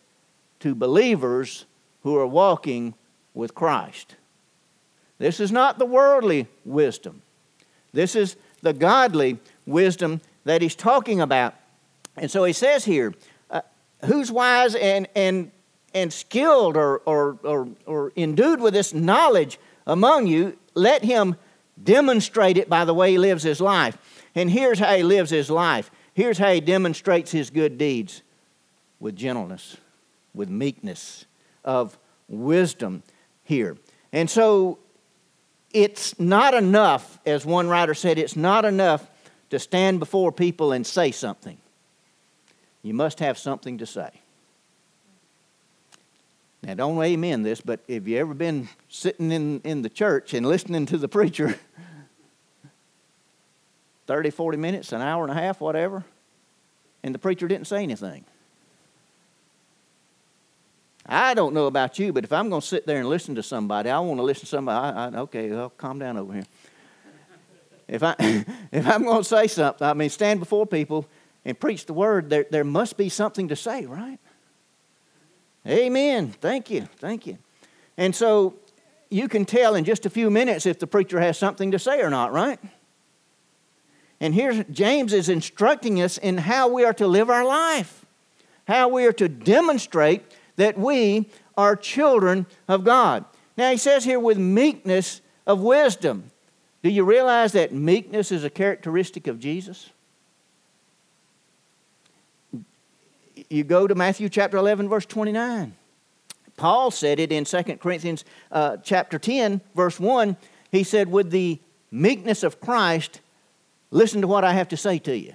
to 0.60 0.74
believers 0.74 1.64
who 2.02 2.16
are 2.16 2.26
walking 2.26 2.94
with 3.34 3.54
Christ. 3.54 4.16
This 5.18 5.40
is 5.40 5.50
not 5.50 5.78
the 5.78 5.86
worldly 5.86 6.46
wisdom. 6.64 7.22
This 7.92 8.14
is 8.14 8.36
the 8.62 8.72
godly 8.72 9.38
wisdom 9.66 10.20
that 10.44 10.62
he's 10.62 10.74
talking 10.74 11.20
about. 11.20 11.54
And 12.16 12.30
so 12.30 12.44
he 12.44 12.52
says 12.52 12.84
here, 12.84 13.14
uh, 13.50 13.62
who's 14.04 14.30
wise 14.30 14.74
and, 14.74 15.08
and, 15.14 15.50
and 15.94 16.12
skilled 16.12 16.76
or, 16.76 16.98
or, 16.98 17.38
or, 17.42 17.68
or 17.86 18.12
endued 18.16 18.60
with 18.60 18.74
this 18.74 18.92
knowledge 18.92 19.58
among 19.86 20.26
you, 20.26 20.56
let 20.74 21.04
him 21.04 21.36
demonstrate 21.82 22.56
it 22.56 22.68
by 22.68 22.84
the 22.84 22.94
way 22.94 23.12
he 23.12 23.18
lives 23.18 23.42
his 23.42 23.60
life. 23.60 23.96
And 24.34 24.50
here's 24.50 24.78
how 24.78 24.94
he 24.94 25.02
lives 25.02 25.30
his 25.30 25.50
life. 25.50 25.90
Here's 26.14 26.38
how 26.38 26.52
he 26.52 26.60
demonstrates 26.60 27.30
his 27.30 27.50
good 27.50 27.78
deeds 27.78 28.22
with 29.00 29.16
gentleness, 29.16 29.76
with 30.34 30.48
meekness, 30.48 31.26
of 31.64 31.98
wisdom 32.28 33.02
here. 33.44 33.76
And 34.12 34.28
so 34.28 34.78
it's 35.72 36.18
not 36.18 36.54
enough, 36.54 37.18
as 37.26 37.44
one 37.44 37.68
writer 37.68 37.94
said, 37.94 38.18
it's 38.18 38.36
not 38.36 38.64
enough 38.64 39.08
to 39.50 39.58
stand 39.58 39.98
before 39.98 40.32
people 40.32 40.72
and 40.72 40.86
say 40.86 41.10
something. 41.10 41.58
You 42.82 42.94
must 42.94 43.20
have 43.20 43.38
something 43.38 43.78
to 43.78 43.86
say. 43.86 44.10
Now, 46.62 46.74
don't 46.74 47.02
amen 47.02 47.42
this, 47.42 47.60
but 47.60 47.80
have 47.88 48.08
you 48.08 48.18
ever 48.18 48.34
been 48.34 48.68
sitting 48.88 49.30
in, 49.30 49.60
in 49.60 49.82
the 49.82 49.88
church 49.88 50.34
and 50.34 50.44
listening 50.46 50.86
to 50.86 50.98
the 50.98 51.08
preacher 51.08 51.58
30, 54.06 54.30
40 54.30 54.58
minutes, 54.58 54.92
an 54.92 55.00
hour 55.00 55.22
and 55.22 55.30
a 55.30 55.40
half, 55.40 55.60
whatever, 55.60 56.04
and 57.02 57.14
the 57.14 57.18
preacher 57.18 57.46
didn't 57.46 57.68
say 57.68 57.82
anything? 57.82 58.24
I 61.06 61.32
don't 61.32 61.54
know 61.54 61.66
about 61.66 61.98
you, 61.98 62.12
but 62.12 62.24
if 62.24 62.32
I'm 62.32 62.50
going 62.50 62.60
to 62.60 62.66
sit 62.66 62.86
there 62.86 62.98
and 62.98 63.08
listen 63.08 63.34
to 63.36 63.42
somebody, 63.42 63.88
I 63.88 63.98
want 64.00 64.18
to 64.18 64.24
listen 64.24 64.40
to 64.40 64.46
somebody. 64.46 64.94
I, 64.94 65.06
I, 65.06 65.20
okay, 65.20 65.50
I'll 65.52 65.70
calm 65.70 65.98
down 65.98 66.18
over 66.18 66.34
here. 66.34 66.46
If, 67.86 68.02
I, 68.02 68.14
if 68.72 68.86
I'm 68.86 69.04
going 69.04 69.22
to 69.22 69.28
say 69.28 69.46
something, 69.46 69.86
I 69.86 69.94
mean, 69.94 70.10
stand 70.10 70.38
before 70.40 70.66
people 70.66 71.06
and 71.46 71.58
preach 71.58 71.86
the 71.86 71.94
word, 71.94 72.28
there, 72.28 72.44
there 72.50 72.64
must 72.64 72.98
be 72.98 73.08
something 73.08 73.48
to 73.48 73.56
say, 73.56 73.86
right? 73.86 74.18
Amen. 75.68 76.30
Thank 76.40 76.70
you. 76.70 76.88
Thank 76.96 77.26
you. 77.26 77.38
And 77.96 78.14
so 78.14 78.54
you 79.10 79.28
can 79.28 79.44
tell 79.44 79.74
in 79.74 79.84
just 79.84 80.06
a 80.06 80.10
few 80.10 80.30
minutes 80.30 80.66
if 80.66 80.78
the 80.78 80.86
preacher 80.86 81.20
has 81.20 81.36
something 81.38 81.70
to 81.72 81.78
say 81.78 82.00
or 82.00 82.10
not, 82.10 82.32
right? 82.32 82.58
And 84.20 84.34
here 84.34 84.64
James 84.64 85.12
is 85.12 85.28
instructing 85.28 86.00
us 86.00 86.18
in 86.18 86.38
how 86.38 86.68
we 86.68 86.84
are 86.84 86.94
to 86.94 87.06
live 87.06 87.30
our 87.30 87.44
life, 87.44 88.06
how 88.66 88.88
we 88.88 89.04
are 89.06 89.12
to 89.12 89.28
demonstrate 89.28 90.22
that 90.56 90.78
we 90.78 91.28
are 91.56 91.76
children 91.76 92.46
of 92.66 92.84
God. 92.84 93.24
Now, 93.56 93.70
he 93.70 93.76
says 93.76 94.04
here 94.04 94.20
with 94.20 94.38
meekness 94.38 95.20
of 95.46 95.60
wisdom. 95.60 96.30
Do 96.82 96.90
you 96.90 97.04
realize 97.04 97.52
that 97.52 97.72
meekness 97.72 98.30
is 98.30 98.44
a 98.44 98.50
characteristic 98.50 99.26
of 99.26 99.40
Jesus? 99.40 99.90
You 103.48 103.64
go 103.64 103.86
to 103.86 103.94
Matthew 103.94 104.28
chapter 104.28 104.56
11, 104.56 104.88
verse 104.88 105.06
29. 105.06 105.74
Paul 106.56 106.90
said 106.90 107.20
it 107.20 107.32
in 107.32 107.44
2 107.44 107.62
Corinthians 107.80 108.24
uh, 108.50 108.78
chapter 108.78 109.18
10, 109.18 109.60
verse 109.74 109.98
1. 110.00 110.36
He 110.70 110.82
said, 110.82 111.08
With 111.10 111.30
the 111.30 111.60
meekness 111.90 112.42
of 112.42 112.60
Christ, 112.60 113.20
listen 113.90 114.20
to 114.20 114.26
what 114.26 114.44
I 114.44 114.52
have 114.52 114.68
to 114.68 114.76
say 114.76 114.98
to 115.00 115.16
you. 115.16 115.34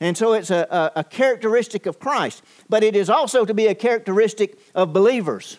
And 0.00 0.16
so 0.16 0.32
it's 0.32 0.50
a, 0.50 0.66
a, 0.70 1.00
a, 1.00 1.04
characteristic 1.04 1.86
of 1.86 2.00
Christ, 2.00 2.42
but 2.68 2.82
it 2.82 2.96
is 2.96 3.08
also 3.08 3.44
to 3.44 3.54
be 3.54 3.68
a 3.68 3.74
characteristic 3.74 4.58
of 4.74 4.92
believers. 4.92 5.58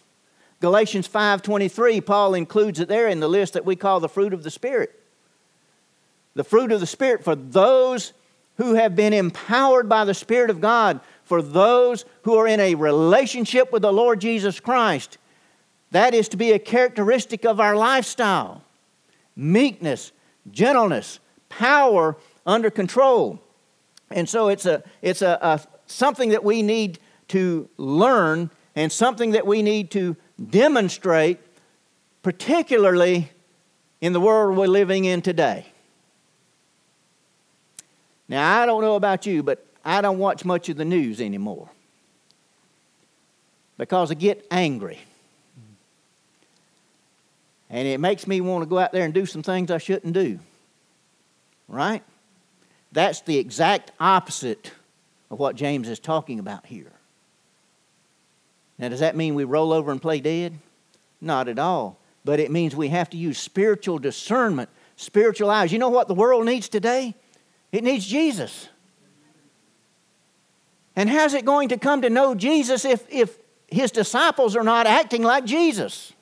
Galatians 0.60 1.08
5:23, 1.08 2.06
Paul 2.06 2.34
includes 2.34 2.80
it 2.80 2.88
there 2.88 3.08
in 3.08 3.22
the 3.22 3.30
list 3.30 3.54
that 3.54 3.66
we 3.66 3.76
call 3.76 4.00
the 4.00 4.10
fruit 4.10 4.34
of 4.34 4.44
the 4.44 4.52
Spirit. 4.52 5.00
The 6.34 6.44
fruit 6.44 6.72
of 6.72 6.80
the 6.80 6.88
Spirit 6.88 7.24
for 7.24 7.36
those 7.36 8.14
who 8.58 8.74
have 8.74 8.96
been 8.96 9.14
empowered 9.14 9.88
by 9.88 10.06
the 10.06 10.14
Spirit 10.14 10.50
of 10.50 10.62
God 10.62 11.00
for 11.26 11.42
those 11.42 12.06
who 12.22 12.36
are 12.36 12.48
in 12.48 12.60
a 12.60 12.76
relationship 12.76 13.72
with 13.72 13.82
the 13.82 13.92
Lord 13.92 14.22
Jesus 14.22 14.60
Christ. 14.60 15.18
That 15.92 16.14
is 16.14 16.30
to 16.30 16.38
be 16.38 16.52
a 16.52 16.60
characteristic 16.60 17.46
of 17.46 17.60
our 17.60 17.76
lifestyle 17.76 18.62
meekness, 19.36 20.14
gentleness, 20.50 21.20
power 21.50 22.16
under 22.46 22.70
control. 22.70 23.42
And 24.10 24.30
so 24.30 24.48
it's, 24.48 24.66
a, 24.66 24.84
it's 25.02 25.22
a, 25.22 25.38
a, 25.42 25.62
something 25.88 26.30
that 26.30 26.44
we 26.44 26.62
need 26.62 27.00
to 27.30 27.68
learn 27.78 28.50
and 28.76 28.92
something 28.92 29.32
that 29.32 29.46
we 29.46 29.62
need 29.62 29.92
to 29.92 30.16
demonstrate, 30.50 31.40
particularly 32.24 33.32
in 34.00 34.14
the 34.14 34.22
world 34.22 34.58
we're 34.58 34.68
living 34.68 35.06
in 35.06 35.22
today. 35.22 35.66
Now, 38.28 38.62
I 38.62 38.66
don't 38.66 38.82
know 38.82 38.96
about 38.96 39.26
you, 39.26 39.44
but 39.44 39.65
I 39.86 40.02
don't 40.02 40.18
watch 40.18 40.44
much 40.44 40.68
of 40.70 40.78
the 40.78 40.86
news 40.86 41.22
anymore 41.22 41.70
because 43.78 44.10
I 44.12 44.16
get 44.16 44.46
angry. 44.50 45.00
And 47.70 47.88
it 47.88 48.00
makes 48.00 48.26
me 48.26 48.42
want 48.42 48.64
to 48.64 48.70
go 48.70 48.80
out 48.80 48.92
there 48.92 49.06
and 49.06 49.14
do 49.14 49.26
some 49.26 49.44
things 49.44 49.70
I 49.70 49.78
shouldn't 49.78 50.14
do. 50.14 50.40
Right? 51.68 52.04
That's 52.92 53.22
the 53.22 53.38
exact 53.38 53.92
opposite 54.00 54.72
of 55.30 55.40
what 55.40 55.56
James 55.56 55.90
is 55.90 56.00
talking 56.00 56.40
about 56.40 56.66
here. 56.66 56.92
Now, 58.78 58.90
does 58.90 59.00
that 59.00 59.16
mean 59.16 59.36
we 59.36 59.44
roll 59.44 59.72
over 59.72 59.92
and 59.92 60.02
play 60.02 60.20
dead? 60.20 60.58
Not 61.22 61.48
at 61.48 61.60
all. 61.60 61.98
But 62.24 62.40
it 62.40 62.52
means 62.52 62.76
we 62.76 62.90
have 62.90 63.10
to 63.12 63.18
use 63.18 63.38
spiritual 63.38 64.00
discernment, 64.00 64.70
spiritual 64.96 65.50
eyes. 65.50 65.72
You 65.72 65.80
know 65.80 65.90
what 65.90 66.08
the 66.08 66.14
world 66.16 66.46
needs 66.46 66.70
today? 66.70 67.16
It 67.72 67.84
needs 67.84 68.06
Jesus. 68.06 68.70
And 70.96 71.10
how's 71.10 71.34
it 71.34 71.46
going 71.46 71.70
to 71.70 71.78
come 71.78 72.02
to 72.04 72.10
know 72.10 72.36
Jesus 72.36 72.86
if, 72.86 73.06
if 73.10 73.38
his 73.68 73.92
disciples 73.92 74.56
are 74.56 74.64
not 74.64 74.88
acting 74.88 75.24
like 75.24 75.46
Jesus? 75.46 76.14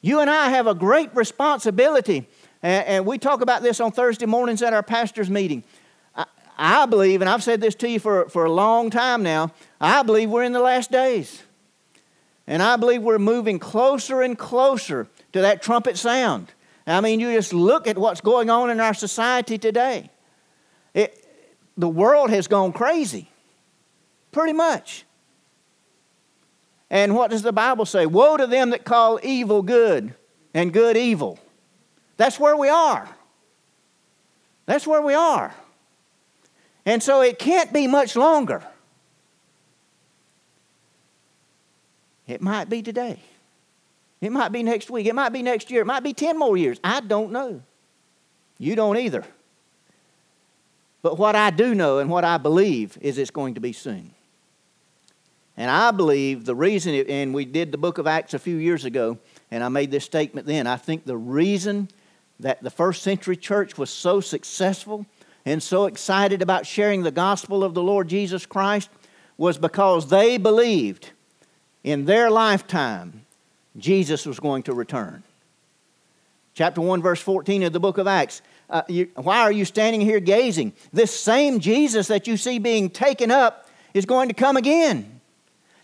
You 0.00 0.20
and 0.20 0.28
I 0.28 0.50
have 0.50 0.66
a 0.66 0.74
great 0.74 1.14
responsibility, 1.14 2.28
and, 2.62 3.06
we 3.06 3.18
talk 3.18 3.40
about 3.40 3.62
this 3.62 3.80
on 3.80 3.92
Thursday 3.92 4.26
mornings 4.26 4.62
at 4.62 4.72
our 4.72 4.82
pastor's 4.82 5.30
meeting. 5.30 5.62
I, 6.14 6.24
I 6.56 6.86
believe, 6.86 7.20
and 7.20 7.28
I've 7.28 7.42
said 7.42 7.60
this 7.60 7.74
to 7.76 7.88
you 7.88 8.00
for, 8.00 8.28
for 8.28 8.44
a 8.44 8.52
long 8.52 8.90
time 8.90 9.22
now, 9.22 9.52
I 9.80 10.02
believe 10.02 10.30
we're 10.30 10.42
in 10.42 10.52
the 10.52 10.60
last 10.60 10.90
days. 10.90 11.42
And 12.46 12.62
I 12.62 12.76
believe 12.76 13.02
we're 13.02 13.18
moving 13.18 13.58
closer 13.58 14.20
and 14.20 14.38
closer 14.38 15.08
to 15.32 15.40
that 15.40 15.62
trumpet 15.62 15.96
sound. 15.96 16.52
I 16.86 17.00
mean, 17.00 17.20
you 17.20 17.32
just 17.32 17.54
look 17.54 17.86
at 17.86 17.96
what's 17.96 18.20
going 18.20 18.50
on 18.50 18.70
in 18.70 18.80
our 18.80 18.94
society 18.94 19.56
today. 19.56 20.10
The 21.76 21.88
world 21.88 22.30
has 22.30 22.46
gone 22.46 22.72
crazy, 22.72 23.28
pretty 24.32 24.52
much. 24.52 25.04
And 26.90 27.14
what 27.14 27.30
does 27.30 27.42
the 27.42 27.52
Bible 27.52 27.86
say? 27.86 28.06
Woe 28.06 28.36
to 28.36 28.46
them 28.46 28.70
that 28.70 28.84
call 28.84 29.18
evil 29.22 29.62
good 29.62 30.14
and 30.52 30.72
good 30.72 30.96
evil. 30.96 31.38
That's 32.16 32.38
where 32.38 32.56
we 32.56 32.68
are. 32.68 33.08
That's 34.66 34.86
where 34.86 35.02
we 35.02 35.14
are. 35.14 35.52
And 36.86 37.02
so 37.02 37.22
it 37.22 37.38
can't 37.38 37.72
be 37.72 37.86
much 37.86 38.14
longer. 38.14 38.62
It 42.26 42.40
might 42.40 42.68
be 42.68 42.82
today. 42.82 43.20
It 44.20 44.32
might 44.32 44.52
be 44.52 44.62
next 44.62 44.90
week. 44.90 45.06
It 45.06 45.14
might 45.14 45.30
be 45.30 45.42
next 45.42 45.70
year. 45.70 45.82
It 45.82 45.86
might 45.86 46.02
be 46.02 46.14
10 46.14 46.38
more 46.38 46.56
years. 46.56 46.78
I 46.82 47.00
don't 47.00 47.32
know. 47.32 47.62
You 48.58 48.76
don't 48.76 48.96
either. 48.96 49.24
But 51.04 51.18
what 51.18 51.36
I 51.36 51.50
do 51.50 51.74
know 51.74 51.98
and 51.98 52.08
what 52.08 52.24
I 52.24 52.38
believe 52.38 52.96
is 53.02 53.18
it's 53.18 53.30
going 53.30 53.56
to 53.56 53.60
be 53.60 53.74
soon. 53.74 54.12
And 55.54 55.70
I 55.70 55.90
believe 55.90 56.46
the 56.46 56.54
reason, 56.54 56.94
it, 56.94 57.10
and 57.10 57.34
we 57.34 57.44
did 57.44 57.72
the 57.72 57.76
book 57.76 57.98
of 57.98 58.06
Acts 58.06 58.32
a 58.32 58.38
few 58.38 58.56
years 58.56 58.86
ago, 58.86 59.18
and 59.50 59.62
I 59.62 59.68
made 59.68 59.90
this 59.90 60.06
statement 60.06 60.46
then. 60.46 60.66
I 60.66 60.78
think 60.78 61.04
the 61.04 61.18
reason 61.18 61.90
that 62.40 62.62
the 62.62 62.70
first 62.70 63.02
century 63.02 63.36
church 63.36 63.76
was 63.76 63.90
so 63.90 64.22
successful 64.22 65.04
and 65.44 65.62
so 65.62 65.84
excited 65.84 66.40
about 66.40 66.66
sharing 66.66 67.02
the 67.02 67.10
gospel 67.10 67.62
of 67.64 67.74
the 67.74 67.82
Lord 67.82 68.08
Jesus 68.08 68.46
Christ 68.46 68.88
was 69.36 69.58
because 69.58 70.08
they 70.08 70.38
believed 70.38 71.10
in 71.82 72.06
their 72.06 72.30
lifetime 72.30 73.26
Jesus 73.76 74.24
was 74.24 74.40
going 74.40 74.62
to 74.62 74.72
return. 74.72 75.22
Chapter 76.54 76.80
1, 76.80 77.02
verse 77.02 77.20
14 77.20 77.64
of 77.64 77.74
the 77.74 77.80
book 77.80 77.98
of 77.98 78.06
Acts. 78.06 78.40
Uh, 78.70 78.82
you, 78.88 79.10
why 79.16 79.40
are 79.40 79.52
you 79.52 79.64
standing 79.64 80.00
here 80.00 80.20
gazing? 80.20 80.72
This 80.92 81.18
same 81.18 81.60
Jesus 81.60 82.08
that 82.08 82.26
you 82.26 82.36
see 82.36 82.58
being 82.58 82.90
taken 82.90 83.30
up 83.30 83.68
is 83.92 84.06
going 84.06 84.28
to 84.28 84.34
come 84.34 84.56
again. 84.56 85.20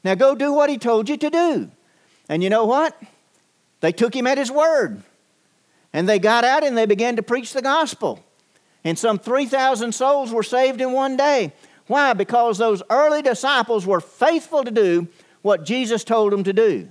Now 0.02 0.14
go 0.14 0.34
do 0.34 0.52
what 0.52 0.70
he 0.70 0.78
told 0.78 1.08
you 1.08 1.16
to 1.18 1.30
do. 1.30 1.70
And 2.28 2.42
you 2.42 2.50
know 2.50 2.64
what? 2.64 3.00
They 3.80 3.92
took 3.92 4.14
him 4.14 4.26
at 4.26 4.38
his 4.38 4.50
word. 4.50 5.02
And 5.92 6.08
they 6.08 6.18
got 6.18 6.44
out 6.44 6.64
and 6.64 6.76
they 6.76 6.86
began 6.86 7.16
to 7.16 7.22
preach 7.22 7.52
the 7.52 7.62
gospel. 7.62 8.24
And 8.84 8.98
some 8.98 9.18
3,000 9.18 9.92
souls 9.92 10.32
were 10.32 10.42
saved 10.42 10.80
in 10.80 10.92
one 10.92 11.16
day. 11.16 11.52
Why? 11.86 12.12
Because 12.12 12.56
those 12.56 12.82
early 12.88 13.20
disciples 13.20 13.84
were 13.84 14.00
faithful 14.00 14.64
to 14.64 14.70
do 14.70 15.08
what 15.42 15.64
Jesus 15.64 16.04
told 16.04 16.32
them 16.32 16.44
to 16.44 16.52
do. 16.52 16.90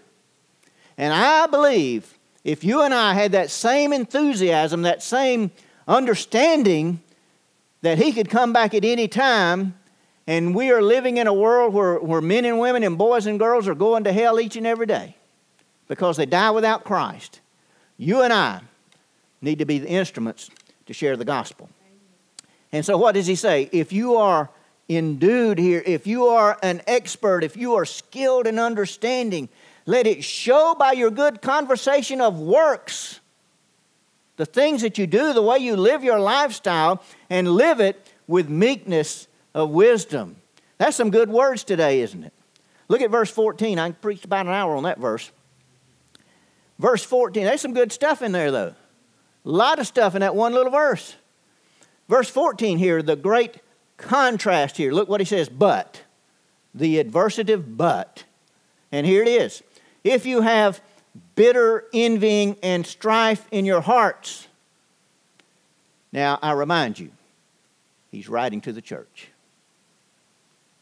And 0.98 1.14
I 1.14 1.48
believe 1.48 2.18
if 2.44 2.64
you 2.64 2.82
and 2.82 2.94
I 2.94 3.14
had 3.14 3.32
that 3.32 3.50
same 3.50 3.94
enthusiasm, 3.94 4.82
that 4.84 5.02
same 5.02 5.52
understanding 5.90 7.02
that 7.82 7.98
He 7.98 8.14
could 8.14 8.30
come 8.30 8.54
back 8.54 8.74
at 8.74 8.86
any 8.86 9.10
time, 9.10 9.74
and 10.28 10.56
we 10.56 10.72
are 10.72 10.82
living 10.82 11.18
in 11.18 11.28
a 11.28 11.34
world 11.34 11.74
where, 11.74 12.00
where 12.00 12.22
men 12.22 12.46
and 12.46 12.60
women 12.60 12.84
and 12.84 12.98
boys 12.98 13.26
and 13.26 13.40
girls 13.40 13.68
are 13.68 13.76
going 13.76 14.06
to 14.06 14.14
hell 14.14 14.40
each 14.40 14.56
and 14.56 14.68
every 14.68 14.86
day 14.86 15.16
because 15.88 16.16
they 16.16 16.26
die 16.26 16.52
without 16.52 16.86
Christ. 16.86 17.42
You 17.98 18.22
and 18.22 18.32
I 18.32 18.62
need 19.42 19.60
to 19.60 19.66
be 19.66 19.80
the 19.80 19.90
instruments 19.90 20.50
to 20.86 20.94
share 20.94 21.18
the 21.18 21.26
gospel. 21.26 21.70
And 22.72 22.86
so, 22.86 22.98
what 22.98 23.14
does 23.14 23.26
he 23.26 23.36
say? 23.36 23.68
If 23.72 23.92
you 23.92 24.16
are 24.16 24.50
endued 24.88 25.58
here, 25.58 25.84
if 25.86 26.08
you 26.08 26.28
are 26.28 26.58
an 26.62 26.82
expert, 26.88 27.44
if 27.44 27.58
you 27.58 27.76
are 27.76 27.86
skilled 27.86 28.48
in 28.48 28.60
understanding, 28.60 29.50
let 29.86 30.06
it 30.06 30.24
show 30.24 30.76
by 30.78 30.92
your 30.92 31.10
good 31.10 31.42
conversation 31.42 32.22
of 32.22 32.40
works. 32.40 33.19
The 34.40 34.46
things 34.46 34.84
that 34.84 34.98
you 34.98 35.06
do, 35.06 35.34
the 35.34 35.42
way 35.42 35.58
you 35.58 35.76
live 35.76 36.02
your 36.02 36.18
lifestyle, 36.18 37.04
and 37.30 37.46
live 37.46 37.82
it 37.82 38.10
with 38.26 38.48
meekness 38.48 39.28
of 39.54 39.72
wisdom. 39.72 40.38
That's 40.78 40.96
some 40.96 41.12
good 41.12 41.30
words 41.30 41.66
today, 41.66 42.00
isn't 42.00 42.24
it? 42.24 42.32
Look 42.88 43.02
at 43.02 43.12
verse 43.12 43.30
14. 43.30 43.78
I 43.78 43.92
preached 43.92 44.24
about 44.24 44.46
an 44.46 44.54
hour 44.54 44.78
on 44.78 44.84
that 44.84 44.98
verse. 44.98 45.30
Verse 46.78 47.04
14, 47.04 47.44
there's 47.44 47.60
some 47.60 47.74
good 47.74 47.92
stuff 47.92 48.22
in 48.22 48.32
there, 48.32 48.50
though. 48.50 48.76
A 49.44 49.50
lot 49.50 49.78
of 49.78 49.86
stuff 49.86 50.16
in 50.16 50.22
that 50.22 50.36
one 50.36 50.54
little 50.54 50.72
verse. 50.72 51.18
Verse 52.08 52.30
14 52.30 52.78
here, 52.78 53.02
the 53.02 53.18
great 53.18 53.58
contrast 53.98 54.78
here. 54.78 54.94
Look 54.94 55.10
what 55.10 55.20
he 55.20 55.26
says, 55.26 55.50
but. 55.50 56.02
The 56.74 57.04
adversative 57.04 57.76
but. 57.76 58.24
And 58.90 59.06
here 59.06 59.22
it 59.22 59.28
is. 59.28 59.64
If 60.06 60.26
you 60.26 60.40
have 60.40 60.80
bitter 61.40 61.86
envying 61.94 62.58
and 62.62 62.86
strife 62.86 63.48
in 63.50 63.64
your 63.64 63.80
hearts. 63.80 64.50
Now, 66.12 66.38
I 66.42 66.52
remind 66.52 67.00
you, 67.00 67.12
he's 68.12 68.28
writing 68.28 68.60
to 68.60 68.74
the 68.74 68.82
church. 68.82 69.30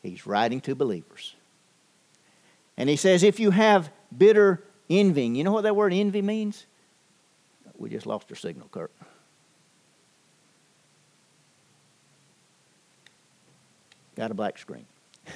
He's 0.02 0.26
writing 0.26 0.60
to 0.62 0.74
believers. 0.74 1.36
And 2.76 2.90
he 2.90 2.96
says, 2.96 3.22
if 3.22 3.40
you 3.40 3.52
have 3.52 3.92
bitter 4.18 4.64
envying, 4.90 5.36
you 5.36 5.44
know 5.44 5.52
what 5.52 5.62
that 5.62 5.76
word 5.76 5.94
envy 5.94 6.24
means? 6.24 6.66
We 7.78 7.92
just 7.92 8.08
lost 8.08 8.26
our 8.32 8.36
signal, 8.36 8.68
Kurt. 8.72 8.92
Got 14.16 14.32
a 14.32 14.34
black 14.34 14.58
screen. 14.58 14.88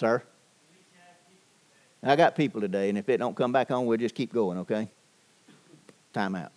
Sir? 0.00 0.24
I 2.02 2.16
got 2.16 2.36
people 2.36 2.60
today, 2.60 2.88
and 2.88 2.96
if 2.96 3.08
it 3.08 3.18
don't 3.18 3.36
come 3.36 3.52
back 3.52 3.70
on, 3.70 3.86
we'll 3.86 3.98
just 3.98 4.14
keep 4.14 4.32
going, 4.32 4.58
okay? 4.58 4.88
Time 6.12 6.34
out. 6.36 6.52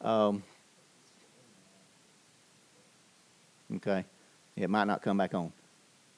Um, 0.00 0.42
okay. 3.76 4.04
It 4.56 4.70
might 4.70 4.84
not 4.84 5.02
come 5.02 5.18
back 5.18 5.34
on. 5.34 5.52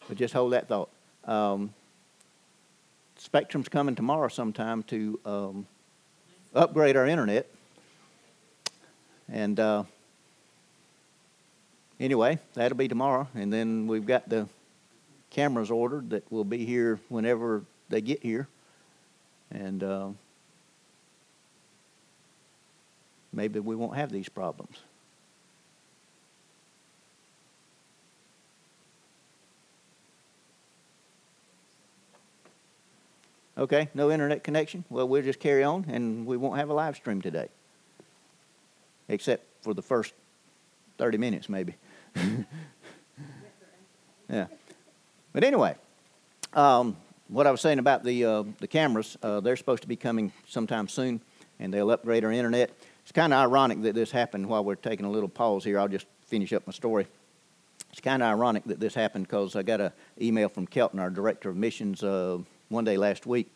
But 0.09 0.17
just 0.17 0.35
hold 0.35 0.53
that 0.53 0.69
thought. 0.69 0.91
Um, 1.25 1.73
Spectrum's 3.17 3.69
coming 3.69 3.95
tomorrow 3.95 4.29
sometime 4.29 4.83
to 4.85 5.21
um, 5.25 5.67
upgrade 6.55 6.97
our 6.97 7.07
internet. 7.07 7.47
And 9.31 9.59
uh, 9.61 9.85
anyway, 12.01 12.39
that'll 12.55 12.77
be 12.77 12.89
tomorrow. 12.89 13.29
And 13.35 13.53
then 13.53 13.87
we've 13.87 14.07
got 14.07 14.29
the 14.29 14.49
cameras 15.31 15.71
ordered 15.71 16.11
that 16.11 16.31
will 16.33 16.45
be 16.45 16.65
here 16.65 16.99
whenever 17.09 17.63
they 17.89 18.01
get 18.01 18.23
here. 18.23 18.49
And 19.51 19.83
uh, 19.85 20.09
maybe 23.33 23.61
we 23.61 23.77
won't 23.77 23.97
have 23.97 24.11
these 24.11 24.29
problems. 24.29 24.79
Okay, 33.57 33.89
no 33.95 34.11
internet 34.11 34.43
connection? 34.43 34.85
Well, 34.89 35.07
we'll 35.07 35.23
just 35.23 35.39
carry 35.39 35.63
on 35.63 35.85
and 35.89 36.25
we 36.27 36.39
won't 36.39 36.57
have 36.59 36.71
a 36.71 36.75
live 36.75 36.97
stream 36.97 37.21
today. 37.21 37.49
Except 39.09 39.45
for 39.63 39.75
the 39.75 39.83
first 39.83 40.15
30 40.97 41.19
minutes, 41.19 41.49
maybe. 41.51 41.75
yeah. 44.29 44.47
But 45.35 45.45
anyway, 45.45 45.75
um, 46.55 46.97
what 47.29 47.47
I 47.47 47.51
was 47.51 47.61
saying 47.61 47.79
about 47.79 48.05
the, 48.05 48.25
uh, 48.25 48.45
the 48.61 48.67
cameras, 48.67 49.19
uh, 49.23 49.41
they're 49.41 49.57
supposed 49.57 49.83
to 49.83 49.89
be 49.89 49.97
coming 49.97 50.33
sometime 50.49 50.89
soon 50.89 51.21
and 51.61 51.75
they'll 51.75 51.91
upgrade 51.91 52.25
our 52.25 52.33
internet. 52.33 52.71
It's 53.03 53.13
kind 53.13 53.35
of 53.35 53.39
ironic 53.39 53.83
that 53.83 53.95
this 53.95 54.11
happened 54.11 54.49
while 54.49 54.65
we're 54.65 54.77
taking 54.77 55.05
a 55.05 55.11
little 55.11 55.29
pause 55.29 55.65
here. 55.65 55.79
I'll 55.79 55.89
just 55.89 56.07
finish 56.27 56.55
up 56.55 56.67
my 56.67 56.73
story. 56.73 57.07
It's 57.91 58.01
kind 58.01 58.23
of 58.23 58.31
ironic 58.31 58.65
that 58.65 58.81
this 58.81 58.95
happened 58.95 59.27
because 59.27 59.55
I 59.57 59.63
got 59.63 59.83
an 59.83 59.93
email 60.21 60.49
from 60.49 60.67
Kelton, 60.67 60.99
our 60.99 61.11
director 61.11 61.51
of 61.51 61.57
missions, 61.57 62.03
uh, 62.03 62.39
one 62.73 62.85
day 62.85 62.97
last 62.97 63.27
week, 63.27 63.55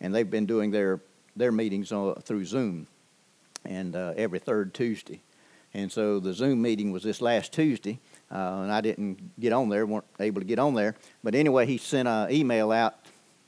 and 0.00 0.14
they've 0.14 0.30
been 0.30 0.46
doing 0.46 0.70
their 0.70 1.00
their 1.36 1.52
meetings 1.52 1.88
through 1.88 2.44
Zoom, 2.44 2.86
and 3.64 3.94
uh, 3.94 4.14
every 4.16 4.38
third 4.38 4.72
Tuesday. 4.74 5.20
And 5.74 5.90
so 5.90 6.20
the 6.20 6.32
Zoom 6.32 6.62
meeting 6.62 6.92
was 6.92 7.02
this 7.02 7.20
last 7.20 7.52
Tuesday, 7.52 7.98
uh, 8.30 8.62
and 8.62 8.72
I 8.72 8.80
didn't 8.80 9.38
get 9.40 9.52
on 9.52 9.68
there, 9.68 9.84
weren't 9.84 10.04
able 10.20 10.40
to 10.40 10.46
get 10.46 10.60
on 10.60 10.74
there. 10.74 10.94
But 11.24 11.34
anyway, 11.34 11.66
he 11.66 11.78
sent 11.78 12.06
an 12.06 12.30
email 12.30 12.70
out 12.70 12.94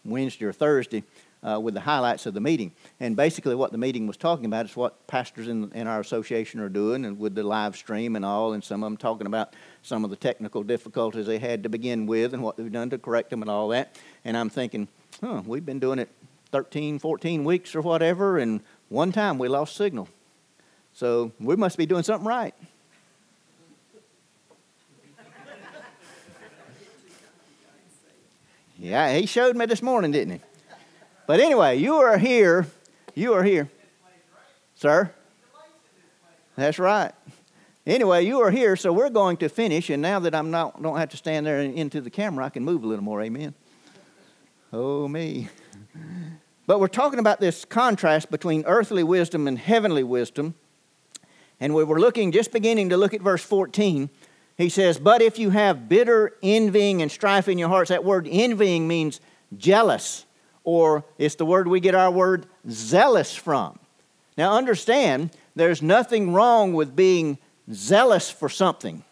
Wednesday 0.04 0.44
or 0.44 0.52
Thursday 0.52 1.04
uh, 1.46 1.61
with 1.61 1.75
the 1.75 1.80
highlights 1.80 2.26
of 2.26 2.35
the 2.35 2.40
meeting. 2.40 2.73
And 2.99 3.14
basically, 3.14 3.54
what 3.54 3.70
the 3.70 3.78
meeting 3.78 4.08
was 4.08 4.16
talking 4.16 4.46
about 4.46 4.66
is 4.66 4.76
what 4.76 5.06
pastors 5.06 5.46
in, 5.46 5.70
in 5.73 5.87
our 5.87 6.00
association 6.00 6.58
are 6.58 6.68
doing, 6.68 7.04
and 7.04 7.18
with 7.20 7.37
the 7.37 7.44
live 7.44 7.76
stream 7.76 8.16
and 8.16 8.25
all, 8.25 8.52
and 8.52 8.64
some 8.64 8.82
of 8.82 8.87
them 8.88 8.96
talking 8.96 9.28
about 9.28 9.54
some 9.82 10.02
of 10.02 10.11
the 10.11 10.16
technical 10.16 10.64
difficulties 10.64 11.26
they 11.26 11.38
had 11.38 11.62
to 11.62 11.68
begin 11.68 12.06
with 12.06 12.35
and 12.35 12.42
what 12.42 12.56
they've 12.56 12.73
done 12.73 12.90
to 12.90 12.99
correct 12.99 13.30
them 13.30 13.42
and 13.42 13.50
all 13.50 13.68
that. 13.68 13.94
And 14.25 14.37
I'm 14.37 14.50
thinking, 14.50 14.88
huh, 15.20 15.42
we've 15.46 15.64
been 15.64 15.78
doing 15.78 15.99
it 15.99 16.08
13, 16.52 16.99
14 16.99 17.44
weeks 17.44 17.75
or 17.75 17.80
whatever, 17.80 18.38
and 18.38 18.61
one 18.88 19.12
time 19.12 19.38
we 19.38 19.49
lost 19.49 19.76
signal. 19.76 20.08
So 20.92 21.32
we 21.40 21.56
must 21.56 21.76
be 21.76 21.87
doing 21.87 22.02
something 22.02 22.26
right. 22.26 22.54
Yeah, 28.78 29.16
he 29.16 29.26
showed 29.26 29.56
me 29.56 29.66
this 29.66 29.82
morning, 29.82 30.12
didn't 30.12 30.35
he? 30.35 30.40
But 31.26 31.40
anyway, 31.40 31.76
you 31.78 31.94
are 31.94 32.18
here. 32.18 32.66
You 33.14 33.32
are 33.32 33.42
here. 33.42 33.70
Sir? 34.75 35.11
That's 36.56 36.78
right. 36.78 37.12
Anyway, 37.87 38.25
you 38.26 38.40
are 38.40 38.50
here, 38.50 38.76
so 38.76 38.92
we're 38.92 39.11
going 39.11 39.38
to 39.38 39.49
finish. 39.49 39.90
And 39.90 40.02
now 40.02 40.18
that 40.20 40.35
I'm 40.35 40.50
not, 40.50 40.82
don't 40.82 40.99
have 40.99 41.11
to 41.11 41.16
stand 41.16 41.46
there 41.46 41.61
into 41.61 42.00
the 42.00 42.11
camera, 42.11 42.44
I 42.44 42.49
can 42.50 42.64
move 42.64 42.85
a 42.85 42.87
little 42.87 43.04
more. 43.04 43.23
Amen. 43.23 43.54
Oh, 44.78 45.09
me. 45.09 45.49
But 46.66 46.80
we're 46.80 46.88
talking 46.88 47.18
about 47.18 47.40
this 47.40 47.64
contrast 47.64 48.30
between 48.30 48.62
earthly 48.66 49.02
wisdom 49.02 49.49
and 49.49 49.59
heavenly 49.59 50.04
wisdom. 50.04 50.54
And 51.59 51.75
we 51.75 51.83
were 51.83 51.99
looking, 51.99 52.30
just 52.30 52.52
beginning 52.52 52.90
to 52.90 52.99
look 52.99 53.14
at 53.14 53.23
verse 53.23 53.42
14. 53.42 54.11
He 54.59 54.68
says, 54.68 54.99
But 54.99 55.23
if 55.23 55.38
you 55.38 55.49
have 55.49 55.88
bitter 55.88 56.35
envying 56.42 57.01
and 57.01 57.11
strife 57.11 57.48
in 57.48 57.57
your 57.57 57.70
hearts, 57.70 57.88
that 57.88 58.05
word 58.05 58.29
envying 58.31 58.87
means 58.87 59.22
jealous, 59.57 60.27
or 60.62 61.05
it's 61.16 61.37
the 61.37 61.46
word 61.46 61.68
we 61.68 61.81
get 61.81 61.94
our 61.94 62.11
word 62.11 62.44
zealous 62.68 63.35
from. 63.35 63.79
Now, 64.37 64.59
understand, 64.59 65.31
there's 65.55 65.81
nothing 65.81 66.35
wrong 66.35 66.74
with 66.74 66.94
being 66.94 67.38
zealous 67.72 68.31
for 68.31 68.51
something, 68.51 69.05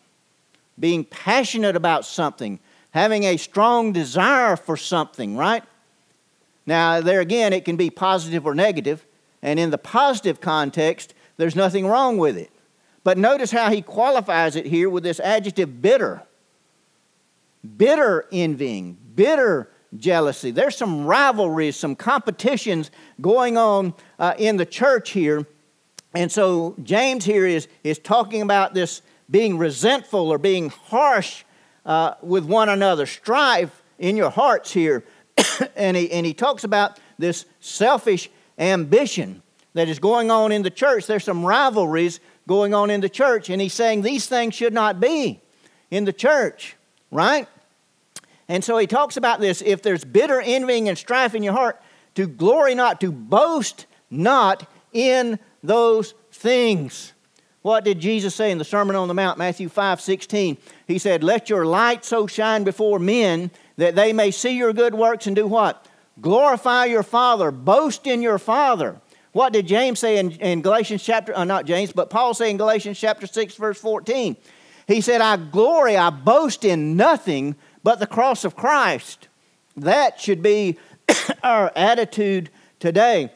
being 0.79 1.05
passionate 1.05 1.75
about 1.75 2.05
something, 2.05 2.61
having 2.95 3.25
a 3.25 3.37
strong 3.37 3.93
desire 3.93 4.55
for 4.57 4.77
something, 4.77 5.37
right? 5.37 5.65
Now, 6.65 7.01
there 7.01 7.21
again, 7.21 7.53
it 7.53 7.65
can 7.65 7.77
be 7.77 7.91
positive 7.91 8.47
or 8.47 8.55
negative, 8.55 9.05
and 9.43 9.59
in 9.59 9.71
the 9.71 9.79
positive 9.79 10.41
context, 10.41 11.13
there's 11.37 11.57
nothing 11.57 11.87
wrong 11.87 12.19
with 12.19 12.39
it. 12.39 12.51
But 13.03 13.19
notice 13.19 13.51
how 13.51 13.71
he 13.71 13.83
qualifies 13.83 14.55
it 14.55 14.65
here 14.65 14.89
with 14.89 15.03
this 15.03 15.19
adjective 15.19 15.83
bitter. 15.83 16.23
Bitter 17.77 18.27
envying, 18.31 18.97
bitter 19.15 19.69
jealousy. 19.97 20.53
There's 20.53 20.77
some 20.77 21.05
rivalries, 21.05 21.77
some 21.77 21.97
competitions 21.97 22.93
going 23.21 23.59
on 23.59 23.95
uh, 24.21 24.35
in 24.39 24.57
the 24.57 24.67
church 24.67 25.11
here. 25.11 25.47
And 26.15 26.31
so 26.31 26.77
James 26.83 27.25
here 27.25 27.45
is, 27.45 27.67
is 27.83 27.99
talking 27.99 28.41
about 28.41 28.73
this 28.73 29.03
being 29.29 29.59
resentful 29.59 30.29
or 30.29 30.39
being 30.39 30.69
harsh 30.69 31.45
uh, 31.87 32.15
with 32.23 32.45
one 32.45 32.69
another, 32.69 33.07
strife 33.07 33.83
in 33.99 34.17
your 34.17 34.31
hearts 34.31 34.73
here. 34.73 35.05
and, 35.77 35.97
he, 35.97 36.11
and 36.11 36.25
he 36.25 36.35
talks 36.35 36.65
about 36.65 36.99
this 37.19 37.47
selfish 37.61 38.31
ambition 38.59 39.43
that 39.75 39.89
is 39.89 39.99
going 39.99 40.31
on 40.31 40.53
in 40.53 40.63
the 40.63 40.71
church. 40.71 41.07
There's 41.07 41.25
some 41.25 41.45
rivalries 41.45 42.21
going 42.47 42.75
on 42.75 42.91
in 42.91 43.01
the 43.01 43.09
church, 43.09 43.51
and 43.51 43.61
he's 43.61 43.75
saying 43.75 44.03
these 44.03 44.27
things 44.27 44.55
should 44.55 44.73
not 44.73 45.01
be 45.01 45.41
in 45.91 46.05
the 46.05 46.13
church, 46.13 46.77
right? 47.11 47.49
And 48.49 48.63
so 48.63 48.77
he 48.77 48.87
talks 48.87 49.17
about 49.17 49.41
this 49.41 49.63
if 49.65 49.83
there's 49.83 50.05
bitter 50.05 50.41
envying 50.41 50.89
and 50.89 50.99
strife 50.99 51.35
in 51.35 51.43
your 51.43 51.55
heart, 51.55 51.81
to 52.15 52.27
glory 52.27 52.75
not, 52.75 53.01
to 53.01 53.11
boast 53.11 53.87
not 54.11 54.69
in 54.93 55.39
those 55.63 56.15
things. 56.31 57.13
What 57.65 57.83
did 57.83 57.99
Jesus 57.99 58.35
say 58.35 58.51
in 58.51 58.59
the 58.59 58.65
Sermon 58.65 58.95
on 58.95 59.09
the 59.09 59.15
Mount, 59.15 59.39
Matthew 59.39 59.71
5 59.71 59.99
16? 59.99 60.59
He 60.87 60.99
said, 60.99 61.25
Let 61.25 61.49
your 61.49 61.65
light 61.65 62.05
so 62.05 62.27
shine 62.27 62.63
before 62.63 62.99
men 62.99 63.51
that 63.79 63.95
they 63.95 64.13
may 64.13 64.33
see 64.33 64.55
your 64.55 64.75
good 64.75 64.95
works 64.95 65.27
and 65.27 65.35
do 65.35 65.47
what? 65.47 65.89
Glorify 66.21 66.85
your 66.85 67.03
Father, 67.03 67.51
boast 67.51 68.07
in 68.07 68.21
your 68.21 68.39
Father. 68.39 69.01
What 69.33 69.55
did 69.55 69.67
James 69.67 69.99
say 69.99 70.19
in, 70.19 70.33
in 70.33 70.61
Galatians 70.61 71.03
chapter, 71.03 71.35
uh, 71.35 71.45
not 71.45 71.65
James, 71.65 71.91
but 71.91 72.11
Paul 72.11 72.35
say 72.35 72.51
in 72.51 72.59
Galatians 72.59 73.01
chapter 73.01 73.27
6, 73.27 73.55
verse 73.55 73.81
14? 73.81 74.37
He 74.87 75.01
said, 75.01 75.23
I 75.23 75.39
glory, 75.39 75.97
I 75.97 76.11
boast 76.11 76.67
in 76.67 76.97
nothing 76.97 77.57
but 77.83 77.99
the 77.99 78.07
cross 78.07 78.45
of 78.45 78.55
Christ. 78.55 79.29
That 79.75 80.21
should 80.21 80.43
be 80.43 80.77
our 81.43 81.73
attitude 81.75 82.51
today. 82.79 83.33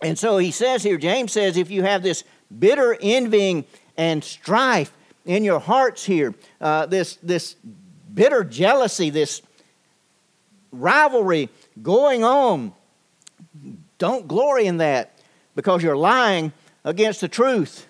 And 0.00 0.18
so 0.18 0.38
he 0.38 0.52
says 0.52 0.82
here, 0.82 0.96
James 0.96 1.32
says, 1.32 1.58
if 1.58 1.70
you 1.70 1.82
have 1.82 2.02
this 2.02 2.24
bitter 2.56 2.96
envying 3.00 3.64
and 3.96 4.22
strife 4.22 4.92
in 5.24 5.44
your 5.44 5.60
hearts 5.60 6.04
here, 6.04 6.34
uh, 6.60 6.86
this, 6.86 7.16
this 7.22 7.56
bitter 8.14 8.44
jealousy, 8.44 9.10
this 9.10 9.42
rivalry 10.72 11.48
going 11.82 12.24
on. 12.24 12.72
Don't 13.98 14.28
glory 14.28 14.66
in 14.66 14.78
that 14.78 15.18
because 15.54 15.82
you're 15.82 15.96
lying 15.96 16.52
against 16.84 17.20
the 17.20 17.28
truth, 17.28 17.86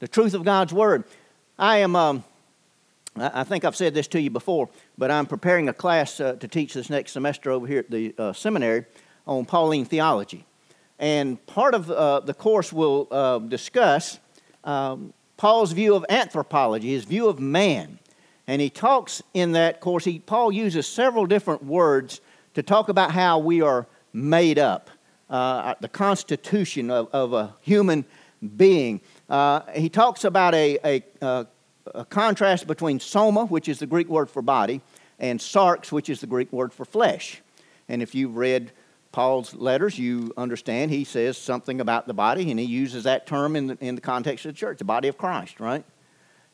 the 0.00 0.08
truth 0.08 0.34
of 0.34 0.44
God's 0.44 0.72
Word. 0.72 1.04
I 1.58 1.78
am, 1.78 1.94
um, 1.94 2.24
I 3.16 3.44
think 3.44 3.64
I've 3.64 3.76
said 3.76 3.94
this 3.94 4.08
to 4.08 4.20
you 4.20 4.30
before, 4.30 4.68
but 4.96 5.10
I'm 5.10 5.26
preparing 5.26 5.68
a 5.68 5.72
class 5.72 6.18
uh, 6.18 6.34
to 6.34 6.48
teach 6.48 6.74
this 6.74 6.88
next 6.88 7.12
semester 7.12 7.50
over 7.50 7.66
here 7.66 7.80
at 7.80 7.90
the 7.90 8.14
uh, 8.18 8.32
seminary 8.32 8.86
on 9.26 9.44
Pauline 9.44 9.84
theology. 9.84 10.44
And 10.98 11.44
part 11.46 11.74
of 11.74 11.90
uh, 11.90 12.20
the 12.20 12.34
course 12.34 12.72
will 12.72 13.06
uh, 13.10 13.38
discuss 13.38 14.18
um, 14.64 15.12
Paul's 15.36 15.72
view 15.72 15.94
of 15.94 16.04
anthropology, 16.08 16.90
his 16.90 17.04
view 17.04 17.28
of 17.28 17.38
man. 17.38 17.98
And 18.48 18.60
he 18.60 18.70
talks 18.70 19.22
in 19.34 19.52
that 19.52 19.80
course, 19.80 20.04
he, 20.04 20.18
Paul 20.18 20.50
uses 20.50 20.86
several 20.86 21.26
different 21.26 21.64
words 21.64 22.20
to 22.54 22.62
talk 22.62 22.88
about 22.88 23.12
how 23.12 23.38
we 23.38 23.60
are 23.62 23.86
made 24.12 24.58
up, 24.58 24.90
uh, 25.30 25.74
the 25.80 25.88
constitution 25.88 26.90
of, 26.90 27.08
of, 27.12 27.34
a 27.34 27.54
human 27.60 28.04
being. 28.56 29.00
Uh, 29.28 29.60
he 29.74 29.88
talks 29.88 30.24
about 30.24 30.54
a, 30.54 30.78
a, 30.84 31.04
a, 31.20 31.46
a 31.94 32.04
contrast 32.06 32.66
between 32.66 32.98
soma, 32.98 33.44
which 33.44 33.68
is 33.68 33.78
the 33.78 33.86
Greek 33.86 34.08
word 34.08 34.30
for 34.30 34.42
body, 34.42 34.80
and 35.18 35.38
sarx, 35.38 35.92
which 35.92 36.08
is 36.08 36.20
the 36.20 36.26
Greek 36.26 36.50
word 36.52 36.72
for 36.72 36.84
flesh. 36.84 37.42
And 37.88 38.02
if 38.02 38.14
you've 38.14 38.36
read 38.36 38.72
Paul's 39.18 39.52
letters, 39.52 39.98
you 39.98 40.32
understand 40.36 40.92
he 40.92 41.02
says 41.02 41.36
something 41.36 41.80
about 41.80 42.06
the 42.06 42.14
body, 42.14 42.52
and 42.52 42.60
he 42.60 42.64
uses 42.64 43.02
that 43.02 43.26
term 43.26 43.56
in 43.56 43.66
the, 43.66 43.78
in 43.80 43.96
the 43.96 44.00
context 44.00 44.46
of 44.46 44.52
the 44.52 44.56
church, 44.56 44.78
the 44.78 44.84
body 44.84 45.08
of 45.08 45.18
Christ, 45.18 45.58
right? 45.58 45.84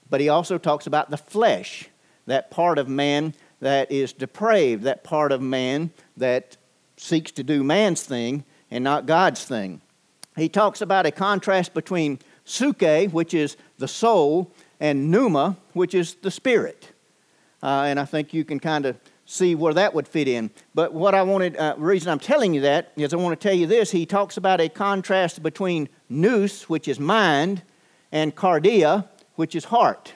But 0.09 0.23
he 0.23 0.31
also 0.31 0.57
talks 0.57 0.87
about 0.87 1.11
the 1.11 1.19
flesh, 1.19 1.91
that 2.25 2.51
part 2.51 2.79
of 2.79 2.89
man 2.89 3.35
that 3.61 3.93
is 3.93 4.15
depraved, 4.15 4.85
that 4.85 5.05
part 5.05 5.31
of 5.31 5.43
man 5.43 5.91
that 6.17 6.57
seeks 6.97 7.33
to 7.33 7.43
do 7.43 7.63
man's 7.63 8.03
thing 8.03 8.45
and 8.71 8.83
not 8.83 9.05
God's 9.05 9.45
thing. 9.45 9.83
He 10.35 10.49
talks 10.49 10.81
about 10.81 11.05
a 11.05 11.11
contrast 11.11 11.75
between 11.75 12.19
Suke, 12.47 13.11
which 13.13 13.35
is 13.35 13.59
the 13.77 13.89
soul, 13.89 14.51
and 14.81 15.11
Pneuma, 15.11 15.59
which 15.75 15.93
is 15.93 16.15
the 16.15 16.31
spirit. 16.31 16.93
Uh, 17.63 17.83
and 17.83 18.01
I 18.01 18.07
think 18.07 18.33
you 18.33 18.43
can 18.43 18.59
kind 18.59 18.87
of 18.87 18.97
see 19.27 19.55
where 19.55 19.75
that 19.75 19.95
would 19.95 20.07
fit 20.07 20.29
in. 20.29 20.51
But 20.75 20.93
what 20.93 21.15
I 21.15 21.23
wanted, 21.23 21.57
uh, 21.57 21.75
reason 21.79 22.11
I'm 22.11 22.19
telling 22.19 22.55
you 22.55 22.63
that 22.63 22.93
is 22.97 23.15
I 23.15 23.17
want 23.17 23.39
to 23.39 23.49
tell 23.49 23.57
you 23.57 23.67
this. 23.67 23.91
He 23.91 24.07
talks 24.07 24.37
about 24.37 24.61
a 24.61 24.69
contrast 24.69 25.43
between 25.43 25.89
nous, 26.09 26.65
which 26.65 26.89
is 26.89 27.01
mind, 27.01 27.63
and 28.13 28.35
cardia, 28.35 29.09
which 29.37 29.55
is 29.55 29.65
heart. 29.65 30.15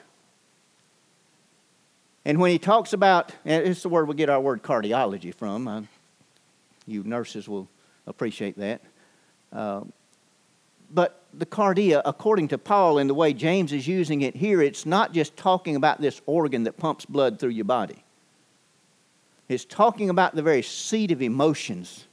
And 2.25 2.39
when 2.39 2.51
he 2.51 2.59
talks 2.59 2.93
about, 2.93 3.33
and 3.45 3.65
it's 3.65 3.81
the 3.81 3.89
word 3.89 4.07
we 4.07 4.15
get 4.15 4.29
our 4.29 4.39
word 4.39 4.61
cardiology 4.61 5.33
from, 5.33 5.67
uh, 5.67 5.81
you 6.85 7.03
nurses 7.03 7.49
will 7.49 7.67
appreciate 8.05 8.57
that. 8.57 8.81
Uh, 9.51 9.81
but 10.91 11.23
the 11.33 11.45
cardia, 11.45 12.01
according 12.05 12.47
to 12.49 12.57
Paul 12.57 12.97
and 12.97 13.09
the 13.09 13.13
way 13.13 13.33
James 13.33 13.71
is 13.71 13.87
using 13.87 14.21
it 14.21 14.35
here, 14.35 14.61
it's 14.61 14.85
not 14.85 15.13
just 15.13 15.37
talking 15.37 15.75
about 15.75 16.01
this 16.01 16.21
organ 16.25 16.63
that 16.63 16.77
pumps 16.77 17.05
blood 17.05 17.39
through 17.39 17.51
your 17.51 17.65
body. 17.65 18.03
It's 19.49 19.65
talking 19.65 20.09
about 20.09 20.35
the 20.35 20.41
very 20.41 20.61
seat 20.61 21.11
of 21.11 21.21
emotions, 21.21 22.05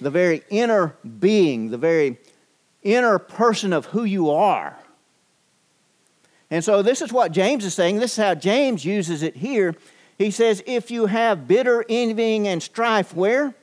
the 0.00 0.10
very 0.10 0.42
inner 0.50 0.94
being, 1.18 1.70
the 1.70 1.78
very 1.78 2.18
inner 2.82 3.18
person 3.18 3.72
of 3.72 3.86
who 3.86 4.04
you 4.04 4.30
are. 4.30 4.76
And 6.50 6.62
so, 6.62 6.82
this 6.82 7.00
is 7.00 7.12
what 7.12 7.32
James 7.32 7.64
is 7.64 7.74
saying. 7.74 7.98
This 7.98 8.12
is 8.12 8.22
how 8.22 8.34
James 8.34 8.84
uses 8.84 9.22
it 9.22 9.36
here. 9.36 9.74
He 10.18 10.30
says, 10.30 10.62
If 10.66 10.90
you 10.90 11.06
have 11.06 11.48
bitter 11.48 11.84
envying 11.88 12.46
and 12.46 12.62
strife, 12.62 13.14
where? 13.14 13.54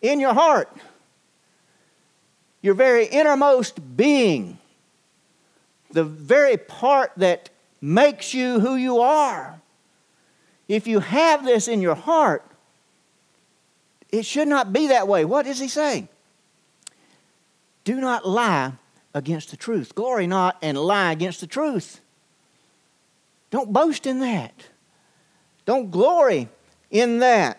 In 0.00 0.20
your 0.20 0.32
heart 0.32 0.74
your 2.62 2.74
very 2.74 3.06
innermost 3.06 3.96
being, 3.96 4.58
the 5.90 6.04
very 6.04 6.56
part 6.56 7.12
that 7.16 7.50
makes 7.80 8.34
you 8.34 8.60
who 8.60 8.76
you 8.76 9.00
are. 9.00 9.60
If 10.68 10.86
you 10.86 11.00
have 11.00 11.44
this 11.44 11.66
in 11.66 11.80
your 11.80 11.94
heart, 11.94 12.44
it 14.12 14.26
should 14.26 14.48
not 14.48 14.72
be 14.72 14.88
that 14.88 15.08
way. 15.08 15.24
What 15.24 15.46
is 15.46 15.58
he 15.58 15.68
saying? 15.68 16.08
Do 17.84 18.00
not 18.00 18.26
lie 18.26 18.72
against 19.14 19.50
the 19.50 19.56
truth. 19.56 19.94
Glory 19.94 20.26
not 20.26 20.56
and 20.62 20.78
lie 20.78 21.12
against 21.12 21.40
the 21.40 21.46
truth. 21.46 22.00
Don't 23.50 23.72
boast 23.72 24.06
in 24.06 24.20
that. 24.20 24.52
Don't 25.64 25.90
glory 25.90 26.48
in 26.90 27.18
that. 27.20 27.58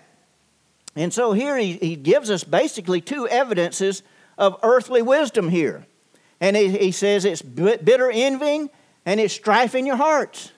And 0.96 1.14
so 1.14 1.34
here 1.34 1.58
he, 1.58 1.74
he 1.74 1.96
gives 1.96 2.30
us 2.30 2.44
basically 2.44 3.02
two 3.02 3.28
evidences 3.28 4.04
of 4.38 4.58
earthly 4.64 5.02
wisdom 5.02 5.50
here. 5.50 5.86
And 6.40 6.56
he, 6.56 6.78
he 6.78 6.92
says 6.92 7.24
it's 7.24 7.42
bitter 7.42 8.10
envying 8.12 8.70
and 9.06 9.20
it's 9.20 9.34
strife 9.34 9.76
in 9.76 9.86
your 9.86 9.96
hearts. 9.96 10.52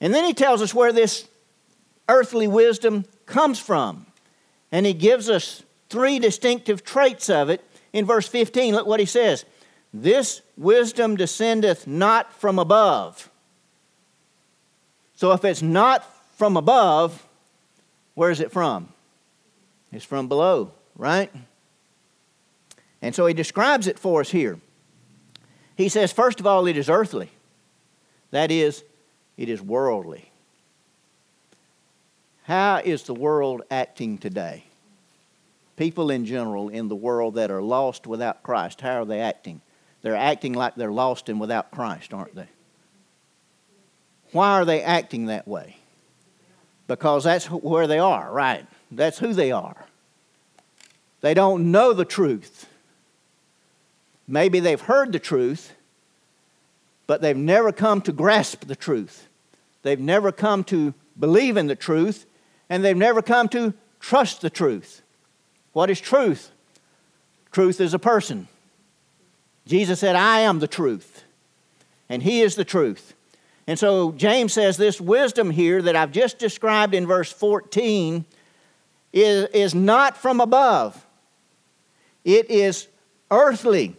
And 0.00 0.14
then 0.14 0.24
he 0.24 0.32
tells 0.32 0.62
us 0.62 0.74
where 0.74 0.92
this 0.92 1.28
earthly 2.10 2.48
wisdom 2.48 3.04
comes 3.24 3.58
from. 3.58 4.06
And 4.72 4.84
he 4.84 4.92
gives 4.92 5.30
us 5.30 5.62
three 5.88 6.18
distinctive 6.18 6.84
traits 6.84 7.30
of 7.30 7.48
it. 7.48 7.64
In 7.92 8.04
verse 8.04 8.28
15, 8.28 8.74
look 8.74 8.86
what 8.86 9.00
he 9.00 9.06
says 9.06 9.44
This 9.94 10.42
wisdom 10.56 11.16
descendeth 11.16 11.86
not 11.86 12.34
from 12.34 12.58
above. 12.58 13.30
So 15.14 15.32
if 15.32 15.44
it's 15.44 15.62
not 15.62 16.04
from 16.36 16.56
above, 16.56 17.26
where 18.14 18.30
is 18.30 18.40
it 18.40 18.52
from? 18.52 18.88
It's 19.92 20.04
from 20.04 20.28
below, 20.28 20.72
right? 20.96 21.30
And 23.02 23.14
so 23.14 23.26
he 23.26 23.34
describes 23.34 23.86
it 23.86 23.98
for 23.98 24.20
us 24.20 24.30
here. 24.30 24.58
He 25.76 25.88
says, 25.88 26.12
first 26.12 26.40
of 26.40 26.46
all, 26.46 26.66
it 26.66 26.76
is 26.76 26.88
earthly. 26.88 27.30
That 28.30 28.50
is, 28.50 28.84
it 29.36 29.48
is 29.48 29.60
worldly. 29.60 30.29
How 32.50 32.82
is 32.84 33.04
the 33.04 33.14
world 33.14 33.62
acting 33.70 34.18
today? 34.18 34.64
People 35.76 36.10
in 36.10 36.26
general 36.26 36.68
in 36.68 36.88
the 36.88 36.96
world 36.96 37.36
that 37.36 37.48
are 37.48 37.62
lost 37.62 38.08
without 38.08 38.42
Christ, 38.42 38.80
how 38.80 39.02
are 39.02 39.04
they 39.04 39.20
acting? 39.20 39.60
They're 40.02 40.16
acting 40.16 40.54
like 40.54 40.74
they're 40.74 40.90
lost 40.90 41.28
and 41.28 41.38
without 41.38 41.70
Christ, 41.70 42.12
aren't 42.12 42.34
they? 42.34 42.48
Why 44.32 44.58
are 44.58 44.64
they 44.64 44.82
acting 44.82 45.26
that 45.26 45.46
way? 45.46 45.76
Because 46.88 47.22
that's 47.22 47.46
where 47.46 47.86
they 47.86 48.00
are, 48.00 48.32
right? 48.32 48.66
That's 48.90 49.20
who 49.20 49.32
they 49.32 49.52
are. 49.52 49.86
They 51.20 51.34
don't 51.34 51.70
know 51.70 51.92
the 51.92 52.04
truth. 52.04 52.66
Maybe 54.26 54.58
they've 54.58 54.80
heard 54.80 55.12
the 55.12 55.20
truth, 55.20 55.72
but 57.06 57.22
they've 57.22 57.36
never 57.36 57.70
come 57.70 58.00
to 58.00 58.12
grasp 58.12 58.66
the 58.66 58.74
truth. 58.74 59.28
They've 59.84 60.00
never 60.00 60.32
come 60.32 60.64
to 60.64 60.94
believe 61.16 61.56
in 61.56 61.68
the 61.68 61.76
truth, 61.76 62.26
and 62.70 62.84
they've 62.84 62.96
never 62.96 63.20
come 63.20 63.48
to 63.48 63.74
trust 63.98 64.40
the 64.40 64.48
truth. 64.48 65.02
What 65.72 65.90
is 65.90 66.00
truth? 66.00 66.50
Truth 67.52 67.80
is 67.80 67.92
a 67.92 67.98
person. 67.98 68.48
Jesus 69.66 70.00
said, 70.00 70.16
I 70.16 70.40
am 70.40 70.60
the 70.60 70.68
truth, 70.68 71.24
and 72.08 72.22
He 72.22 72.40
is 72.40 72.54
the 72.54 72.64
truth. 72.64 73.14
And 73.66 73.78
so 73.78 74.12
James 74.12 74.52
says 74.52 74.76
this 74.76 75.00
wisdom 75.00 75.50
here 75.50 75.82
that 75.82 75.94
I've 75.94 76.12
just 76.12 76.38
described 76.38 76.94
in 76.94 77.06
verse 77.06 77.30
14 77.30 78.24
is, 79.12 79.48
is 79.52 79.74
not 79.74 80.16
from 80.16 80.40
above. 80.40 81.06
It 82.24 82.50
is 82.50 82.88
earthly 83.30 83.96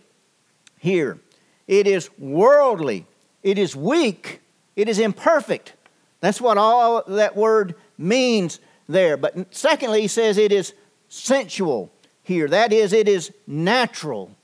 here. 0.78 1.20
It 1.68 1.88
is 1.88 2.10
worldly. 2.18 3.06
It 3.44 3.58
is 3.58 3.76
weak. 3.76 4.42
It 4.76 4.90
is 4.90 5.00
imperfect. 5.00 5.74
That's 6.20 6.42
what 6.42 6.58
all 6.58 7.04
that 7.08 7.36
word 7.36 7.76
means 7.98 8.60
there. 8.88 9.18
But 9.18 9.54
secondly, 9.54 10.02
he 10.02 10.08
says 10.08 10.38
it 10.38 10.52
is 10.52 10.74
sensual 11.10 11.92
here. 12.24 12.48
That 12.48 12.72
is, 12.72 12.94
it 12.94 13.08
is 13.08 13.32
natural 13.48 14.36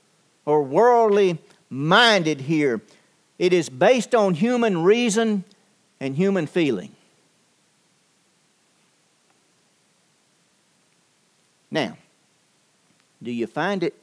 or 0.44 0.62
worldly 0.62 1.38
minded 1.70 2.42
here. 2.42 2.80
It 3.38 3.52
is 3.52 3.68
based 3.68 4.14
on 4.14 4.34
human 4.34 4.82
reason 4.82 5.44
and 6.00 6.16
human 6.16 6.46
feeling. 6.46 6.94
Now, 11.70 11.96
do 13.22 13.30
you 13.30 13.46
find 13.46 13.82
it 13.82 13.94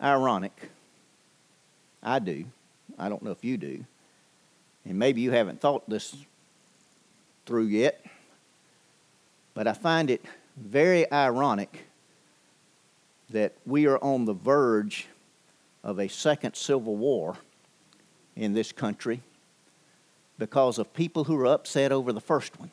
ironic? 0.00 0.70
I 2.02 2.18
do. 2.18 2.44
I 2.98 3.08
don't 3.08 3.22
know 3.22 3.30
if 3.30 3.44
you 3.44 3.56
do. 3.56 3.84
And 4.84 4.98
maybe 4.98 5.20
you 5.20 5.30
haven't 5.30 5.60
thought 5.60 5.88
this 5.88 6.14
through 7.46 7.64
yet. 7.64 8.04
But 9.54 9.66
I 9.66 9.72
find 9.72 10.10
it 10.10 10.24
very 10.56 11.10
ironic 11.12 11.86
that 13.30 13.52
we 13.66 13.86
are 13.86 13.98
on 13.98 14.24
the 14.24 14.32
verge 14.32 15.06
of 15.82 15.98
a 15.98 16.08
second 16.08 16.54
civil 16.54 16.96
war 16.96 17.36
in 18.36 18.54
this 18.54 18.72
country 18.72 19.20
because 20.38 20.78
of 20.78 20.92
people 20.94 21.24
who 21.24 21.38
are 21.38 21.46
upset 21.46 21.92
over 21.92 22.12
the 22.12 22.20
first 22.20 22.58
one. 22.58 22.70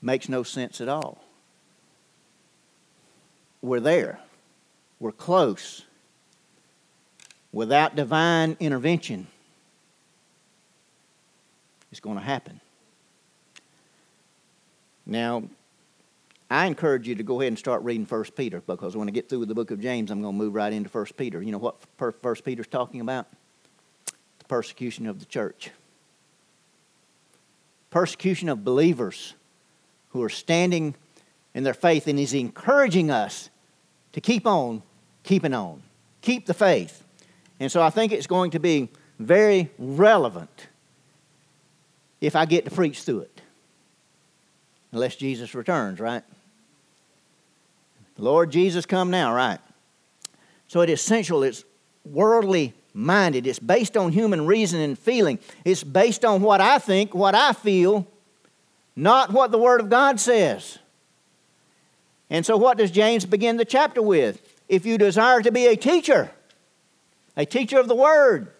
Makes 0.00 0.28
no 0.28 0.42
sense 0.42 0.80
at 0.80 0.88
all. 0.88 1.18
We're 3.60 3.80
there, 3.80 4.20
we're 5.00 5.12
close. 5.12 5.84
Without 7.52 7.96
divine 7.96 8.56
intervention, 8.60 9.26
it's 11.90 12.00
going 12.00 12.18
to 12.18 12.22
happen. 12.22 12.60
Now, 15.08 15.42
I 16.50 16.66
encourage 16.66 17.08
you 17.08 17.16
to 17.16 17.22
go 17.22 17.40
ahead 17.40 17.48
and 17.48 17.58
start 17.58 17.82
reading 17.82 18.06
1 18.06 18.24
Peter 18.36 18.60
because 18.60 18.96
when 18.96 19.08
I 19.08 19.10
get 19.10 19.28
through 19.28 19.40
with 19.40 19.48
the 19.48 19.54
book 19.54 19.72
of 19.72 19.80
James, 19.80 20.10
I'm 20.10 20.22
going 20.22 20.34
to 20.34 20.38
move 20.38 20.54
right 20.54 20.72
into 20.72 20.88
1 20.88 21.06
Peter. 21.16 21.42
You 21.42 21.50
know 21.50 21.58
what 21.58 21.76
1 21.98 22.34
Peter's 22.44 22.68
talking 22.68 23.00
about? 23.00 23.26
The 24.38 24.44
persecution 24.44 25.06
of 25.06 25.18
the 25.18 25.26
church. 25.26 25.70
Persecution 27.90 28.48
of 28.48 28.64
believers 28.64 29.34
who 30.10 30.22
are 30.22 30.28
standing 30.28 30.94
in 31.54 31.64
their 31.64 31.74
faith, 31.74 32.06
and 32.06 32.18
He's 32.18 32.34
encouraging 32.34 33.10
us 33.10 33.50
to 34.12 34.20
keep 34.20 34.46
on 34.46 34.82
keeping 35.28 35.52
on, 35.52 35.82
keep 36.22 36.46
the 36.46 36.54
faith. 36.54 37.04
And 37.60 37.70
so 37.70 37.82
I 37.82 37.90
think 37.90 38.12
it's 38.12 38.26
going 38.26 38.52
to 38.52 38.58
be 38.58 38.88
very 39.18 39.70
relevant 39.78 40.68
if 42.20 42.34
I 42.34 42.46
get 42.46 42.64
to 42.64 42.70
preach 42.70 43.02
through 43.02 43.20
it. 43.20 43.37
Unless 44.92 45.16
Jesus 45.16 45.54
returns, 45.54 46.00
right? 46.00 46.22
Lord 48.16 48.50
Jesus, 48.50 48.86
come 48.86 49.10
now, 49.10 49.34
right? 49.34 49.60
So 50.66 50.80
it 50.80 50.90
is 50.90 51.00
essential, 51.00 51.42
it's 51.42 51.64
worldly 52.04 52.74
minded, 52.92 53.46
it's 53.46 53.58
based 53.58 53.96
on 53.96 54.12
human 54.12 54.46
reason 54.46 54.80
and 54.80 54.98
feeling, 54.98 55.38
it's 55.64 55.84
based 55.84 56.24
on 56.24 56.42
what 56.42 56.60
I 56.60 56.78
think, 56.78 57.14
what 57.14 57.34
I 57.34 57.52
feel, 57.52 58.06
not 58.96 59.32
what 59.32 59.52
the 59.52 59.58
Word 59.58 59.80
of 59.80 59.88
God 59.88 60.18
says. 60.18 60.78
And 62.30 62.44
so, 62.44 62.56
what 62.56 62.76
does 62.76 62.90
James 62.90 63.24
begin 63.24 63.56
the 63.56 63.64
chapter 63.64 64.02
with? 64.02 64.42
if 64.68 64.84
you 64.84 64.98
desire 64.98 65.40
to 65.42 65.50
be 65.50 65.66
a 65.66 65.76
teacher, 65.76 66.30
a 67.36 67.46
teacher 67.46 67.78
of 67.78 67.88
the 67.88 67.94
word. 67.94 68.52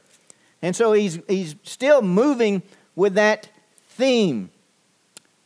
And 0.62 0.75
so 0.75 0.93
he's, 0.93 1.21
he's 1.29 1.55
still 1.62 2.03
moving 2.03 2.62
with 2.97 3.14
that 3.14 3.49
theme. 3.91 4.51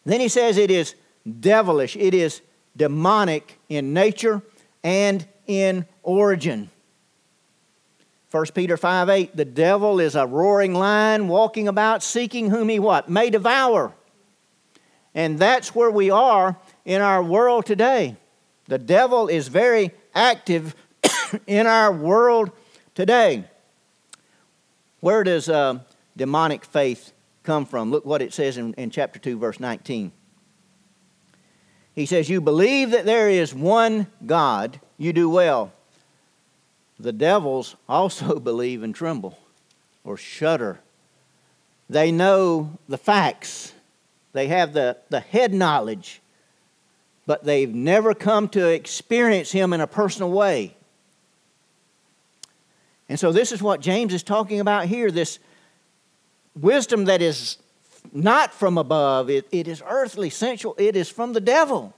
Then 0.04 0.20
he 0.20 0.28
says 0.28 0.56
it 0.56 0.70
is 0.70 0.94
devilish, 1.40 1.96
it 1.96 2.14
is 2.14 2.42
demonic 2.76 3.58
in 3.68 3.92
nature 3.92 4.42
and 4.82 5.26
in 5.46 5.86
origin. 6.02 6.70
1 8.30 8.46
Peter 8.54 8.76
5 8.76 9.08
8, 9.10 9.36
the 9.36 9.44
devil 9.44 10.00
is 10.00 10.14
a 10.14 10.26
roaring 10.26 10.72
lion 10.74 11.28
walking 11.28 11.68
about 11.68 12.02
seeking 12.02 12.48
whom 12.48 12.68
he 12.68 12.78
what? 12.78 13.08
May 13.08 13.28
devour. 13.28 13.92
And 15.14 15.38
that's 15.38 15.74
where 15.74 15.90
we 15.90 16.10
are 16.10 16.56
in 16.86 17.02
our 17.02 17.22
world 17.22 17.66
today. 17.66 18.16
The 18.66 18.78
devil 18.78 19.28
is 19.28 19.48
very 19.48 19.90
active 20.14 20.74
in 21.46 21.66
our 21.66 21.92
world 21.92 22.50
today. 22.94 23.44
Where 25.00 25.22
does 25.24 25.50
uh, 25.50 25.80
demonic 26.16 26.64
faith 26.64 27.12
come 27.42 27.66
from? 27.66 27.90
Look 27.90 28.04
what 28.04 28.22
it 28.22 28.32
says 28.32 28.56
in, 28.56 28.74
in 28.74 28.90
chapter 28.90 29.18
2, 29.18 29.38
verse 29.38 29.60
19. 29.60 30.12
He 31.94 32.06
says, 32.06 32.28
You 32.28 32.40
believe 32.40 32.90
that 32.90 33.04
there 33.04 33.28
is 33.28 33.54
one 33.54 34.06
God, 34.24 34.80
you 34.96 35.12
do 35.12 35.28
well. 35.28 35.72
The 36.98 37.12
devils 37.12 37.76
also 37.88 38.38
believe 38.40 38.82
and 38.82 38.94
tremble 38.94 39.38
or 40.04 40.16
shudder. 40.16 40.80
They 41.90 42.10
know 42.10 42.78
the 42.88 42.98
facts, 42.98 43.74
they 44.32 44.46
have 44.46 44.72
the, 44.72 44.96
the 45.10 45.20
head 45.20 45.52
knowledge, 45.52 46.22
but 47.26 47.44
they've 47.44 47.72
never 47.72 48.14
come 48.14 48.48
to 48.50 48.68
experience 48.68 49.52
Him 49.52 49.72
in 49.72 49.80
a 49.80 49.86
personal 49.86 50.30
way. 50.30 50.74
And 53.08 53.20
so, 53.20 53.30
this 53.30 53.52
is 53.52 53.62
what 53.62 53.80
James 53.80 54.14
is 54.14 54.22
talking 54.22 54.58
about 54.58 54.86
here 54.86 55.10
this 55.10 55.38
wisdom 56.54 57.06
that 57.06 57.22
is 57.22 57.58
not 58.12 58.52
from 58.52 58.78
above, 58.78 59.30
it, 59.30 59.46
it 59.52 59.68
is 59.68 59.82
earthly, 59.86 60.30
sensual, 60.30 60.74
it 60.78 60.96
is 60.96 61.08
from 61.08 61.32
the 61.32 61.40
devil. 61.40 61.94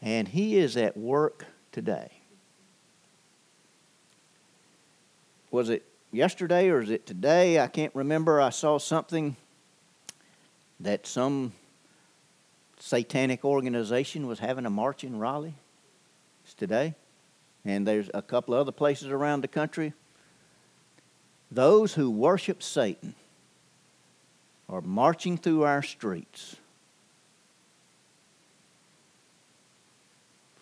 And 0.00 0.28
he 0.28 0.56
is 0.56 0.76
at 0.76 0.96
work 0.96 1.46
today. 1.72 2.10
Was 5.50 5.70
it 5.70 5.84
yesterday 6.12 6.68
or 6.68 6.82
is 6.82 6.90
it 6.90 7.06
today? 7.06 7.60
I 7.60 7.68
can't 7.68 7.94
remember. 7.94 8.40
I 8.40 8.50
saw 8.50 8.78
something 8.78 9.36
that 10.80 11.06
some 11.06 11.52
satanic 12.78 13.44
organization 13.44 14.26
was 14.26 14.40
having 14.40 14.66
a 14.66 14.70
march 14.70 15.04
in 15.04 15.18
Raleigh. 15.18 15.54
It's 16.44 16.54
today. 16.54 16.94
And 17.64 17.86
there's 17.86 18.10
a 18.12 18.20
couple 18.20 18.52
other 18.52 18.72
places 18.72 19.08
around 19.08 19.40
the 19.40 19.48
country. 19.48 19.94
Those 21.50 21.94
who 21.94 22.10
worship 22.10 22.62
Satan 22.62 23.14
are 24.68 24.80
marching 24.80 25.36
through 25.36 25.62
our 25.62 25.82
streets. 25.82 26.56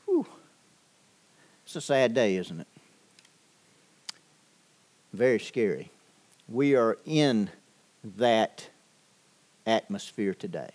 Whew. 0.04 0.26
It's 1.64 1.76
a 1.76 1.80
sad 1.80 2.14
day, 2.14 2.36
isn't 2.36 2.60
it? 2.60 2.66
Very 5.12 5.38
scary. 5.38 5.90
We 6.48 6.74
are 6.74 6.98
in 7.06 7.50
that 8.16 8.68
atmosphere 9.66 10.34
today. 10.34 10.70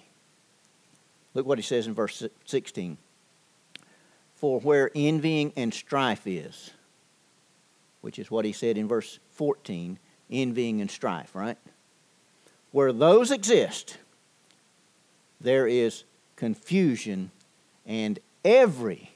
Look 1.33 1.45
what 1.45 1.57
he 1.57 1.63
says 1.63 1.85
in 1.85 1.93
verse 1.93 2.23
16 2.45 2.97
for 4.37 4.59
where 4.59 4.91
envying 4.95 5.51
and 5.55 5.73
strife 5.73 6.25
is, 6.25 6.71
which 8.01 8.19
is 8.19 8.31
what 8.31 8.45
he 8.45 8.51
said 8.51 8.77
in 8.77 8.87
verse 8.87 9.19
14 9.31 9.99
envying 10.29 10.81
and 10.81 10.91
strife, 10.91 11.33
right? 11.33 11.57
Where 12.71 12.91
those 12.91 13.31
exist, 13.31 13.97
there 15.39 15.67
is 15.67 16.03
confusion 16.35 17.31
and 17.85 18.19
every 18.43 19.11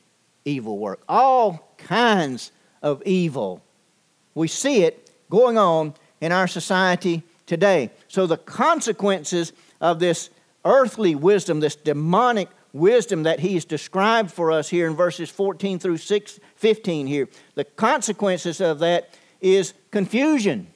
evil 0.45 0.77
work, 0.77 1.01
all 1.07 1.73
kinds 1.77 2.51
of 2.81 3.03
evil. 3.05 3.61
We 4.33 4.47
see 4.47 4.83
it 4.83 5.09
going 5.29 5.57
on 5.57 5.93
in 6.21 6.31
our 6.31 6.47
society 6.47 7.23
today. 7.45 7.91
So, 8.07 8.25
the 8.27 8.37
consequences 8.37 9.53
of 9.81 9.99
this 9.99 10.29
earthly 10.63 11.15
wisdom, 11.15 11.59
this 11.59 11.75
demonic 11.75 12.49
wisdom 12.73 13.23
that 13.23 13.39
he's 13.39 13.65
described 13.65 14.31
for 14.31 14.51
us 14.51 14.69
here 14.69 14.87
in 14.87 14.95
verses 14.95 15.29
14 15.29 15.79
through 15.79 15.97
6, 15.97 16.39
15 16.55 17.07
here. 17.07 17.27
The 17.55 17.65
consequences 17.65 18.61
of 18.61 18.79
that 18.79 19.17
is 19.41 19.73
confusion. 19.91 20.67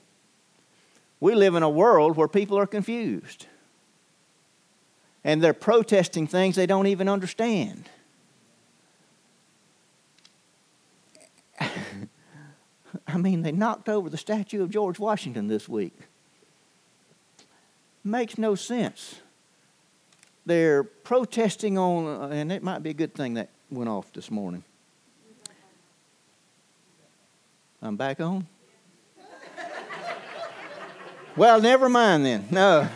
We 1.19 1.35
live 1.35 1.55
in 1.55 1.63
a 1.63 1.69
world 1.69 2.17
where 2.17 2.27
people 2.27 2.57
are 2.57 2.67
confused. 2.67 3.47
And 5.23 5.41
they're 5.41 5.53
protesting 5.53 6.27
things 6.27 6.55
they 6.55 6.67
don't 6.67 6.87
even 6.87 7.07
understand. 7.09 7.89
I 11.59 13.17
mean, 13.17 13.41
they 13.41 13.51
knocked 13.51 13.89
over 13.89 14.09
the 14.09 14.17
statue 14.17 14.61
of 14.61 14.69
George 14.69 14.99
Washington 14.99 15.47
this 15.47 15.69
week. 15.69 15.97
Makes 18.03 18.37
no 18.37 18.53
sense 18.53 19.21
they're 20.45 20.83
protesting 20.83 21.77
on, 21.77 22.31
and 22.31 22.51
it 22.51 22.63
might 22.63 22.83
be 22.83 22.91
a 22.91 22.93
good 22.93 23.13
thing 23.13 23.35
that 23.35 23.49
went 23.69 23.89
off 23.89 24.11
this 24.13 24.29
morning. 24.29 24.63
I'm 27.81 27.95
back 27.95 28.19
on? 28.19 28.47
well, 31.35 31.61
never 31.61 31.89
mind 31.89 32.25
then. 32.25 32.47
No. 32.49 32.87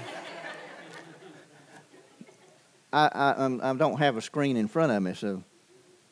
I, 2.91 3.07
I, 3.13 3.69
I, 3.69 3.73
don't 3.75 3.99
have 3.99 4.17
a 4.17 4.21
screen 4.21 4.57
in 4.57 4.67
front 4.67 4.91
of 4.91 5.03
me, 5.03 5.13
so 5.13 5.43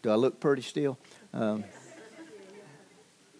do 0.03 0.11
I 0.11 0.15
look 0.15 0.39
pretty 0.39 0.61
still? 0.61 0.99
Um, 1.33 1.63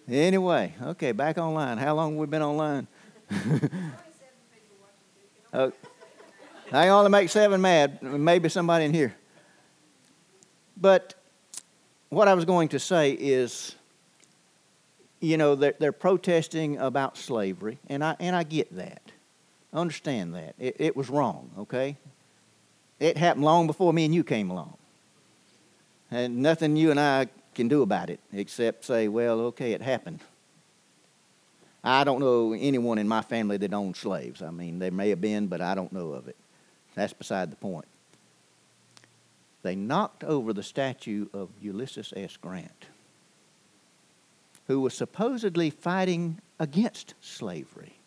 anyway, 0.09 0.73
okay, 0.81 1.11
back 1.11 1.37
online. 1.37 1.77
How 1.77 1.93
long 1.93 2.13
have 2.13 2.19
we 2.19 2.25
been 2.25 2.41
online? 2.41 2.87
uh, 5.53 5.69
I 6.71 6.89
only 6.89 7.09
make 7.09 7.29
seven 7.29 7.61
mad, 7.61 8.01
maybe 8.01 8.49
somebody 8.49 8.85
in 8.85 8.93
here. 8.93 9.15
But 10.75 11.13
what 12.09 12.27
I 12.27 12.33
was 12.33 12.45
going 12.45 12.69
to 12.69 12.79
say 12.79 13.11
is, 13.11 13.75
you 15.21 15.37
know, 15.37 15.55
they're, 15.55 15.75
they're 15.79 15.91
protesting 15.91 16.77
about 16.77 17.17
slavery, 17.17 17.79
and 17.87 18.03
I, 18.03 18.15
and 18.19 18.35
I 18.35 18.43
get 18.43 18.75
that. 18.75 19.01
I 19.73 19.77
understand 19.77 20.35
that. 20.35 20.55
It, 20.59 20.75
it 20.79 20.97
was 20.97 21.09
wrong, 21.09 21.49
okay? 21.57 21.97
It 22.99 23.17
happened 23.17 23.45
long 23.45 23.67
before 23.67 23.93
me 23.93 24.05
and 24.05 24.13
you 24.13 24.23
came 24.23 24.49
along. 24.49 24.77
And 26.11 26.37
nothing 26.37 26.75
you 26.75 26.91
and 26.91 26.99
I 26.99 27.27
can 27.53 27.67
do 27.67 27.81
about 27.81 28.09
it 28.09 28.19
except 28.33 28.85
say, 28.85 29.07
well, 29.07 29.39
okay, 29.41 29.73
it 29.73 29.81
happened. 29.81 30.19
I 31.83 32.03
don't 32.03 32.19
know 32.19 32.53
anyone 32.53 32.97
in 32.97 33.07
my 33.07 33.21
family 33.21 33.57
that 33.57 33.73
owned 33.73 33.95
slaves. 33.95 34.41
I 34.41 34.51
mean, 34.51 34.79
there 34.79 34.91
may 34.91 35.09
have 35.09 35.21
been, 35.21 35.47
but 35.47 35.61
I 35.61 35.75
don't 35.75 35.91
know 35.91 36.11
of 36.11 36.27
it. 36.27 36.35
That's 36.97 37.13
beside 37.13 37.51
the 37.51 37.55
point. 37.55 37.85
They 39.61 39.75
knocked 39.75 40.23
over 40.23 40.51
the 40.51 40.63
statue 40.63 41.27
of 41.31 41.49
Ulysses 41.61 42.11
S. 42.15 42.37
Grant, 42.37 42.87
who 44.65 44.81
was 44.81 44.95
supposedly 44.95 45.69
fighting 45.69 46.39
against 46.59 47.13
slavery. 47.21 47.99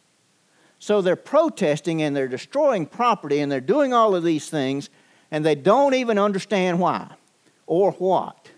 So 0.80 1.02
they're 1.02 1.14
protesting 1.14 2.02
and 2.02 2.16
they're 2.16 2.26
destroying 2.26 2.84
property 2.84 3.38
and 3.38 3.52
they're 3.52 3.60
doing 3.60 3.94
all 3.94 4.16
of 4.16 4.24
these 4.24 4.50
things, 4.50 4.90
and 5.30 5.46
they 5.46 5.54
don't 5.54 5.94
even 5.94 6.18
understand 6.18 6.80
why 6.80 7.14
or 7.68 7.92
what. 7.92 8.50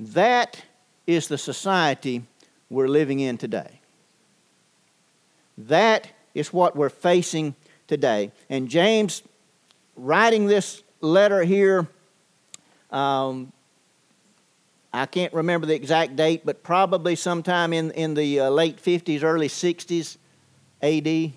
That 0.00 0.64
is 1.06 1.28
the 1.28 1.38
society 1.38 2.24
we're 2.68 2.88
living 2.88 3.20
in 3.20 3.38
today. 3.38 3.80
That 5.56 6.08
is 6.34 6.52
what 6.52 6.74
we're 6.74 6.88
facing 6.88 7.54
today. 7.88 8.30
And 8.48 8.68
James, 8.68 9.22
writing 9.96 10.46
this 10.46 10.82
letter 11.00 11.42
here, 11.42 11.88
um, 12.90 13.52
I 14.92 15.06
can't 15.06 15.32
remember 15.32 15.66
the 15.66 15.74
exact 15.74 16.16
date, 16.16 16.42
but 16.44 16.62
probably 16.62 17.16
sometime 17.16 17.72
in, 17.72 17.90
in 17.90 18.14
the 18.14 18.40
uh, 18.40 18.50
late 18.50 18.82
50s, 18.82 19.22
early 19.22 19.48
60s 19.48 20.16
AD, 20.82 21.32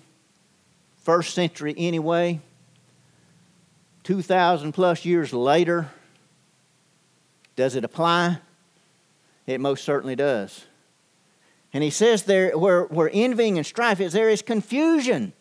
first 1.02 1.34
century 1.34 1.74
anyway, 1.76 2.40
2,000 4.04 4.72
plus 4.72 5.04
years 5.04 5.32
later. 5.32 5.90
Does 7.56 7.76
it 7.76 7.84
apply? 7.84 8.38
It 9.46 9.60
most 9.60 9.84
certainly 9.84 10.16
does. 10.16 10.64
And 11.72 11.82
he 11.82 11.90
says 11.90 12.24
there, 12.24 12.56
where, 12.56 12.84
where 12.84 13.10
envying 13.12 13.58
and 13.58 13.66
strife 13.66 14.00
is, 14.00 14.12
there 14.12 14.28
is 14.28 14.42
confusion. 14.42 15.32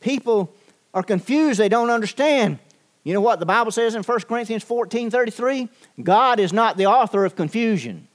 People 0.00 0.54
are 0.94 1.02
confused, 1.02 1.58
they 1.58 1.68
don't 1.68 1.90
understand. 1.90 2.58
You 3.04 3.14
know 3.14 3.20
what 3.20 3.40
the 3.40 3.46
Bible 3.46 3.70
says 3.70 3.94
in 3.94 4.02
1 4.02 4.20
Corinthians 4.20 4.62
14 4.64 5.10
33? 5.10 5.68
God 6.02 6.40
is 6.40 6.52
not 6.52 6.76
the 6.76 6.86
author 6.86 7.24
of 7.24 7.36
confusion. 7.36 8.08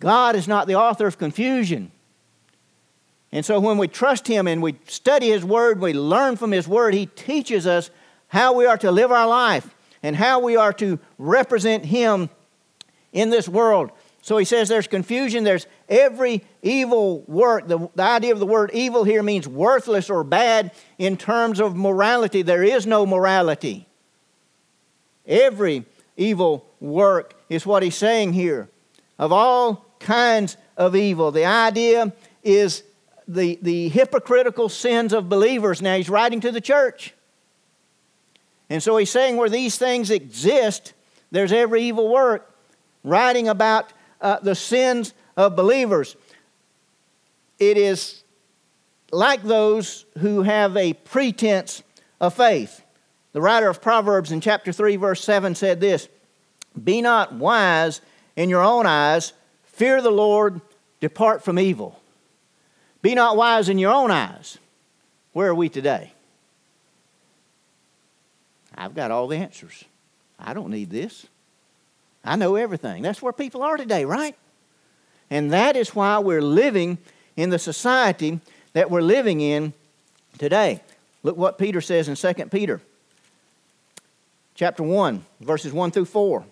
God 0.00 0.34
is 0.34 0.48
not 0.48 0.66
the 0.66 0.74
author 0.74 1.06
of 1.06 1.18
confusion. 1.18 1.92
And 3.30 3.44
so 3.44 3.60
when 3.60 3.78
we 3.78 3.88
trust 3.88 4.26
Him 4.26 4.46
and 4.46 4.62
we 4.62 4.76
study 4.86 5.28
His 5.28 5.44
Word, 5.44 5.80
we 5.80 5.92
learn 5.92 6.36
from 6.36 6.52
His 6.52 6.68
Word, 6.68 6.92
He 6.92 7.06
teaches 7.06 7.66
us 7.66 7.90
how 8.28 8.54
we 8.54 8.66
are 8.66 8.78
to 8.78 8.90
live 8.90 9.12
our 9.12 9.26
life 9.26 9.74
and 10.02 10.16
how 10.16 10.40
we 10.40 10.56
are 10.56 10.72
to 10.74 10.98
represent 11.18 11.84
Him 11.86 12.30
in 13.12 13.30
this 13.30 13.48
world. 13.48 13.90
So 14.22 14.38
he 14.38 14.44
says 14.44 14.68
there's 14.68 14.86
confusion, 14.86 15.42
there's 15.42 15.66
every 15.88 16.44
evil 16.62 17.24
work. 17.26 17.66
The, 17.66 17.90
the 17.96 18.04
idea 18.04 18.32
of 18.32 18.38
the 18.38 18.46
word 18.46 18.70
evil 18.72 19.02
here 19.02 19.22
means 19.22 19.48
worthless 19.48 20.08
or 20.08 20.22
bad 20.22 20.70
in 20.96 21.16
terms 21.16 21.60
of 21.60 21.74
morality. 21.74 22.42
There 22.42 22.62
is 22.62 22.86
no 22.86 23.04
morality. 23.04 23.88
Every 25.26 25.84
evil 26.16 26.64
work 26.80 27.34
is 27.48 27.66
what 27.66 27.82
he's 27.82 27.96
saying 27.96 28.32
here. 28.32 28.68
Of 29.18 29.32
all 29.32 29.86
kinds 29.98 30.56
of 30.76 30.94
evil. 30.94 31.32
The 31.32 31.44
idea 31.44 32.12
is 32.44 32.84
the, 33.26 33.58
the 33.60 33.88
hypocritical 33.88 34.68
sins 34.68 35.12
of 35.12 35.28
believers. 35.28 35.82
Now 35.82 35.96
he's 35.96 36.08
writing 36.08 36.40
to 36.42 36.52
the 36.52 36.60
church. 36.60 37.12
And 38.70 38.80
so 38.80 38.96
he's 38.96 39.10
saying 39.10 39.36
where 39.36 39.50
these 39.50 39.76
things 39.78 40.10
exist, 40.12 40.92
there's 41.32 41.52
every 41.52 41.82
evil 41.82 42.08
work. 42.08 42.48
Writing 43.04 43.48
about 43.48 43.92
uh, 44.22 44.38
the 44.40 44.54
sins 44.54 45.12
of 45.36 45.56
believers. 45.56 46.16
It 47.58 47.76
is 47.76 48.22
like 49.10 49.42
those 49.42 50.06
who 50.18 50.42
have 50.42 50.76
a 50.76 50.94
pretense 50.94 51.82
of 52.20 52.34
faith. 52.34 52.82
The 53.32 53.40
writer 53.40 53.68
of 53.68 53.82
Proverbs 53.82 54.32
in 54.32 54.40
chapter 54.40 54.72
3, 54.72 54.96
verse 54.96 55.22
7 55.22 55.54
said 55.54 55.80
this 55.80 56.08
Be 56.82 57.02
not 57.02 57.34
wise 57.34 58.00
in 58.36 58.48
your 58.48 58.62
own 58.62 58.86
eyes, 58.86 59.32
fear 59.64 60.00
the 60.00 60.10
Lord, 60.10 60.60
depart 61.00 61.44
from 61.44 61.58
evil. 61.58 61.98
Be 63.02 63.14
not 63.14 63.36
wise 63.36 63.68
in 63.68 63.78
your 63.78 63.92
own 63.92 64.10
eyes. 64.10 64.58
Where 65.32 65.48
are 65.48 65.54
we 65.54 65.68
today? 65.68 66.12
I've 68.74 68.94
got 68.94 69.10
all 69.10 69.28
the 69.28 69.36
answers. 69.36 69.84
I 70.38 70.54
don't 70.54 70.70
need 70.70 70.90
this. 70.90 71.26
I 72.24 72.36
know 72.36 72.56
everything. 72.56 73.02
That's 73.02 73.20
where 73.20 73.32
people 73.32 73.62
are 73.62 73.76
today, 73.76 74.04
right? 74.04 74.36
And 75.30 75.52
that 75.52 75.76
is 75.76 75.94
why 75.94 76.18
we're 76.18 76.42
living 76.42 76.98
in 77.36 77.50
the 77.50 77.58
society 77.58 78.40
that 78.74 78.90
we're 78.90 79.02
living 79.02 79.40
in 79.40 79.72
today. 80.38 80.80
Look 81.22 81.36
what 81.36 81.58
Peter 81.58 81.80
says 81.80 82.08
in 82.08 82.16
2 82.16 82.46
Peter 82.46 82.80
chapter 84.54 84.82
1, 84.82 85.24
verses 85.40 85.72
1 85.72 85.90
through 85.90 86.04
4. 86.04 86.44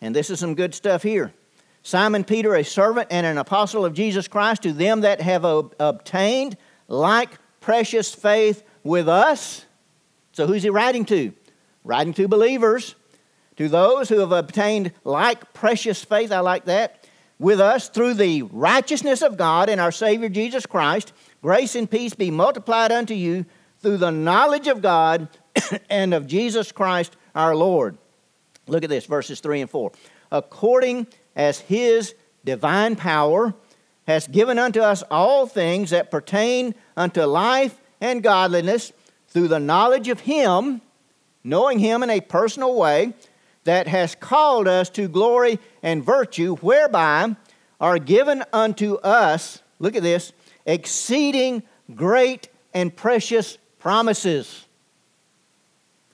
And 0.00 0.14
this 0.14 0.30
is 0.30 0.40
some 0.40 0.54
good 0.54 0.74
stuff 0.74 1.02
here. 1.02 1.32
Simon 1.82 2.22
Peter, 2.22 2.54
a 2.54 2.62
servant 2.62 3.08
and 3.10 3.26
an 3.26 3.38
apostle 3.38 3.84
of 3.84 3.94
Jesus 3.94 4.28
Christ, 4.28 4.62
to 4.62 4.72
them 4.72 5.00
that 5.00 5.20
have 5.20 5.44
ob- 5.44 5.74
obtained 5.80 6.56
like 6.86 7.30
precious 7.60 8.14
faith 8.14 8.62
with 8.84 9.08
us. 9.08 9.64
So, 10.32 10.46
who's 10.46 10.62
he 10.62 10.70
writing 10.70 11.04
to? 11.06 11.32
Writing 11.84 12.14
to 12.14 12.28
believers 12.28 12.94
to 13.56 13.68
those 13.68 14.08
who 14.08 14.20
have 14.20 14.32
obtained 14.32 14.92
like 15.04 15.52
precious 15.52 16.04
faith, 16.04 16.32
I 16.32 16.40
like 16.40 16.64
that, 16.66 17.06
with 17.38 17.60
us 17.60 17.88
through 17.88 18.14
the 18.14 18.42
righteousness 18.42 19.22
of 19.22 19.36
God 19.36 19.68
and 19.68 19.80
our 19.80 19.92
Savior 19.92 20.28
Jesus 20.28 20.64
Christ, 20.64 21.12
grace 21.42 21.74
and 21.74 21.90
peace 21.90 22.14
be 22.14 22.30
multiplied 22.30 22.92
unto 22.92 23.14
you 23.14 23.44
through 23.80 23.96
the 23.96 24.12
knowledge 24.12 24.68
of 24.68 24.80
God 24.80 25.28
and 25.90 26.14
of 26.14 26.26
Jesus 26.26 26.72
Christ 26.72 27.16
our 27.34 27.54
Lord. 27.54 27.98
Look 28.68 28.84
at 28.84 28.90
this, 28.90 29.06
verses 29.06 29.40
3 29.40 29.62
and 29.62 29.70
4. 29.70 29.92
According 30.30 31.08
as 31.34 31.58
his 31.60 32.14
divine 32.44 32.96
power 32.96 33.54
has 34.06 34.26
given 34.28 34.58
unto 34.58 34.80
us 34.80 35.02
all 35.10 35.46
things 35.46 35.90
that 35.90 36.10
pertain 36.10 36.74
unto 36.96 37.22
life 37.22 37.80
and 38.00 38.22
godliness 38.22 38.92
through 39.28 39.48
the 39.48 39.60
knowledge 39.60 40.08
of 40.08 40.20
him, 40.20 40.80
knowing 41.44 41.78
him 41.78 42.02
in 42.02 42.10
a 42.10 42.20
personal 42.20 42.74
way 42.74 43.14
that 43.64 43.86
has 43.88 44.14
called 44.14 44.66
us 44.66 44.90
to 44.90 45.08
glory 45.08 45.58
and 45.82 46.04
virtue, 46.04 46.56
whereby 46.56 47.36
are 47.80 47.98
given 47.98 48.44
unto 48.52 48.94
us, 48.96 49.62
look 49.78 49.96
at 49.96 50.02
this, 50.02 50.32
exceeding 50.66 51.62
great 51.94 52.48
and 52.74 52.94
precious 52.94 53.58
promises. 53.78 54.66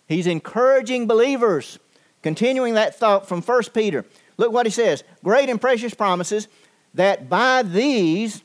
He's 0.06 0.26
encouraging 0.26 1.06
believers, 1.06 1.78
continuing 2.22 2.74
that 2.74 2.98
thought 2.98 3.28
from 3.28 3.42
1 3.42 3.62
Peter. 3.74 4.04
Look 4.38 4.52
what 4.52 4.66
he 4.66 4.72
says 4.72 5.04
great 5.22 5.48
and 5.48 5.60
precious 5.60 5.94
promises, 5.94 6.48
that 6.94 7.28
by 7.28 7.62
these 7.62 8.42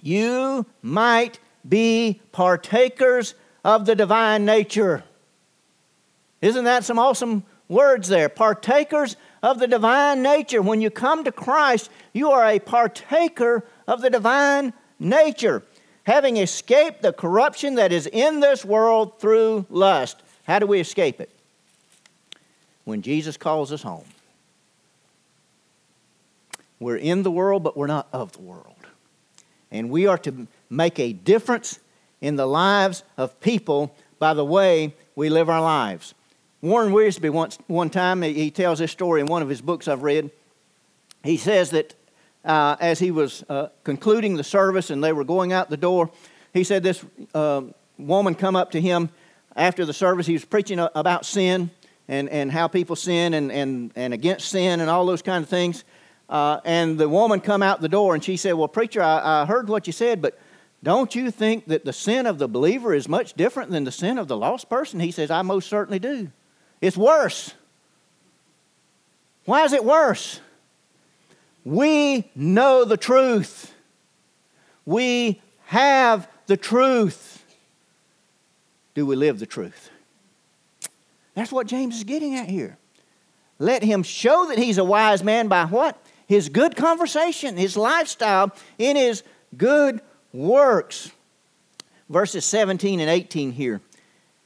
you 0.00 0.66
might 0.82 1.40
be 1.68 2.20
partakers 2.30 3.34
of 3.64 3.86
the 3.86 3.96
divine 3.96 4.44
nature. 4.44 5.02
Isn't 6.40 6.64
that 6.64 6.84
some 6.84 6.98
awesome 6.98 7.42
words 7.68 8.08
there. 8.08 8.28
Partakers 8.28 9.16
of 9.42 9.58
the 9.58 9.66
divine 9.66 10.22
nature. 10.22 10.62
When 10.62 10.80
you 10.80 10.90
come 10.90 11.24
to 11.24 11.32
Christ, 11.32 11.90
you 12.12 12.30
are 12.30 12.44
a 12.46 12.58
partaker 12.58 13.64
of 13.86 14.00
the 14.00 14.10
divine 14.10 14.72
nature, 14.98 15.62
having 16.04 16.36
escaped 16.36 17.02
the 17.02 17.12
corruption 17.12 17.76
that 17.76 17.92
is 17.92 18.06
in 18.06 18.40
this 18.40 18.64
world 18.64 19.18
through 19.20 19.66
lust. 19.70 20.22
How 20.44 20.58
do 20.58 20.66
we 20.66 20.80
escape 20.80 21.20
it? 21.20 21.30
When 22.84 23.02
Jesus 23.02 23.36
calls 23.36 23.72
us 23.72 23.82
home. 23.82 24.04
We're 26.78 26.96
in 26.96 27.22
the 27.22 27.30
world, 27.30 27.62
but 27.62 27.76
we're 27.76 27.86
not 27.86 28.08
of 28.12 28.32
the 28.32 28.42
world. 28.42 28.74
And 29.70 29.90
we 29.90 30.06
are 30.06 30.18
to 30.18 30.46
make 30.70 30.98
a 30.98 31.12
difference 31.12 31.80
in 32.20 32.36
the 32.36 32.46
lives 32.46 33.02
of 33.16 33.38
people 33.40 33.94
by 34.18 34.34
the 34.34 34.44
way 34.44 34.94
we 35.14 35.28
live 35.28 35.48
our 35.48 35.60
lives. 35.60 36.14
Warren 36.62 36.92
Wiersbe, 36.92 37.30
once, 37.30 37.58
one 37.66 37.90
time, 37.90 38.22
he 38.22 38.50
tells 38.50 38.78
this 38.78 38.90
story 38.90 39.20
in 39.20 39.26
one 39.26 39.42
of 39.42 39.48
his 39.48 39.60
books 39.60 39.88
I've 39.88 40.02
read. 40.02 40.30
He 41.22 41.36
says 41.36 41.70
that 41.70 41.94
uh, 42.44 42.76
as 42.80 42.98
he 42.98 43.10
was 43.10 43.44
uh, 43.48 43.68
concluding 43.84 44.36
the 44.36 44.44
service 44.44 44.90
and 44.90 45.04
they 45.04 45.12
were 45.12 45.24
going 45.24 45.52
out 45.52 45.68
the 45.68 45.76
door, 45.76 46.10
he 46.54 46.64
said 46.64 46.82
this 46.82 47.04
uh, 47.34 47.62
woman 47.98 48.34
come 48.34 48.56
up 48.56 48.70
to 48.70 48.80
him 48.80 49.10
after 49.54 49.84
the 49.84 49.92
service. 49.92 50.26
He 50.26 50.32
was 50.32 50.44
preaching 50.44 50.78
about 50.94 51.26
sin 51.26 51.70
and, 52.08 52.28
and 52.30 52.50
how 52.50 52.68
people 52.68 52.96
sin 52.96 53.34
and, 53.34 53.52
and, 53.52 53.92
and 53.94 54.14
against 54.14 54.48
sin 54.48 54.80
and 54.80 54.88
all 54.88 55.04
those 55.04 55.22
kind 55.22 55.42
of 55.42 55.50
things. 55.50 55.84
Uh, 56.28 56.60
and 56.64 56.98
the 56.98 57.08
woman 57.08 57.40
come 57.40 57.62
out 57.62 57.80
the 57.80 57.88
door 57.88 58.14
and 58.14 58.24
she 58.24 58.36
said, 58.36 58.54
well, 58.54 58.68
preacher, 58.68 59.02
I, 59.02 59.42
I 59.42 59.46
heard 59.46 59.68
what 59.68 59.86
you 59.86 59.92
said, 59.92 60.22
but 60.22 60.38
don't 60.82 61.14
you 61.14 61.30
think 61.30 61.66
that 61.66 61.84
the 61.84 61.92
sin 61.92 62.26
of 62.26 62.38
the 62.38 62.48
believer 62.48 62.94
is 62.94 63.08
much 63.08 63.34
different 63.34 63.70
than 63.70 63.84
the 63.84 63.92
sin 63.92 64.18
of 64.18 64.28
the 64.28 64.36
lost 64.36 64.68
person? 64.68 65.00
He 65.00 65.10
says, 65.10 65.30
I 65.30 65.42
most 65.42 65.68
certainly 65.68 65.98
do. 65.98 66.30
It's 66.80 66.96
worse. 66.96 67.54
Why 69.44 69.64
is 69.64 69.72
it 69.72 69.84
worse? 69.84 70.40
We 71.64 72.30
know 72.34 72.84
the 72.84 72.96
truth. 72.96 73.74
We 74.84 75.40
have 75.66 76.28
the 76.46 76.56
truth. 76.56 77.44
Do 78.94 79.04
we 79.06 79.16
live 79.16 79.38
the 79.38 79.46
truth? 79.46 79.90
That's 81.34 81.52
what 81.52 81.66
James 81.66 81.96
is 81.96 82.04
getting 82.04 82.34
at 82.34 82.48
here. 82.48 82.78
Let 83.58 83.82
him 83.82 84.02
show 84.02 84.46
that 84.46 84.58
he's 84.58 84.78
a 84.78 84.84
wise 84.84 85.22
man 85.22 85.48
by 85.48 85.64
what? 85.64 86.00
His 86.26 86.48
good 86.48 86.76
conversation, 86.76 87.56
his 87.56 87.76
lifestyle, 87.76 88.52
in 88.78 88.96
his 88.96 89.22
good 89.56 90.00
works. 90.32 91.10
Verses 92.08 92.44
17 92.44 93.00
and 93.00 93.10
18 93.10 93.52
here, 93.52 93.80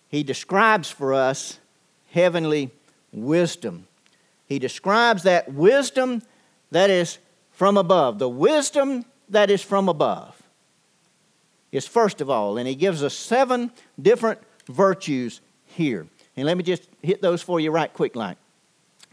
he 0.08 0.22
describes 0.22 0.90
for 0.90 1.12
us 1.12 1.58
heavenly 2.10 2.70
wisdom. 3.12 3.86
He 4.46 4.58
describes 4.58 5.22
that 5.22 5.52
wisdom 5.52 6.22
that 6.70 6.90
is 6.90 7.18
from 7.52 7.76
above. 7.76 8.18
The 8.18 8.28
wisdom 8.28 9.04
that 9.28 9.50
is 9.50 9.62
from 9.62 9.88
above 9.88 10.40
is 11.72 11.86
first 11.86 12.20
of 12.20 12.28
all, 12.28 12.58
and 12.58 12.66
he 12.66 12.74
gives 12.74 13.02
us 13.02 13.14
seven 13.14 13.70
different 14.00 14.40
virtues 14.68 15.40
here. 15.66 16.06
And 16.36 16.46
let 16.46 16.56
me 16.56 16.62
just 16.62 16.88
hit 17.02 17.22
those 17.22 17.42
for 17.42 17.60
you 17.60 17.70
right 17.70 17.92
quick 17.92 18.16
like. 18.16 18.36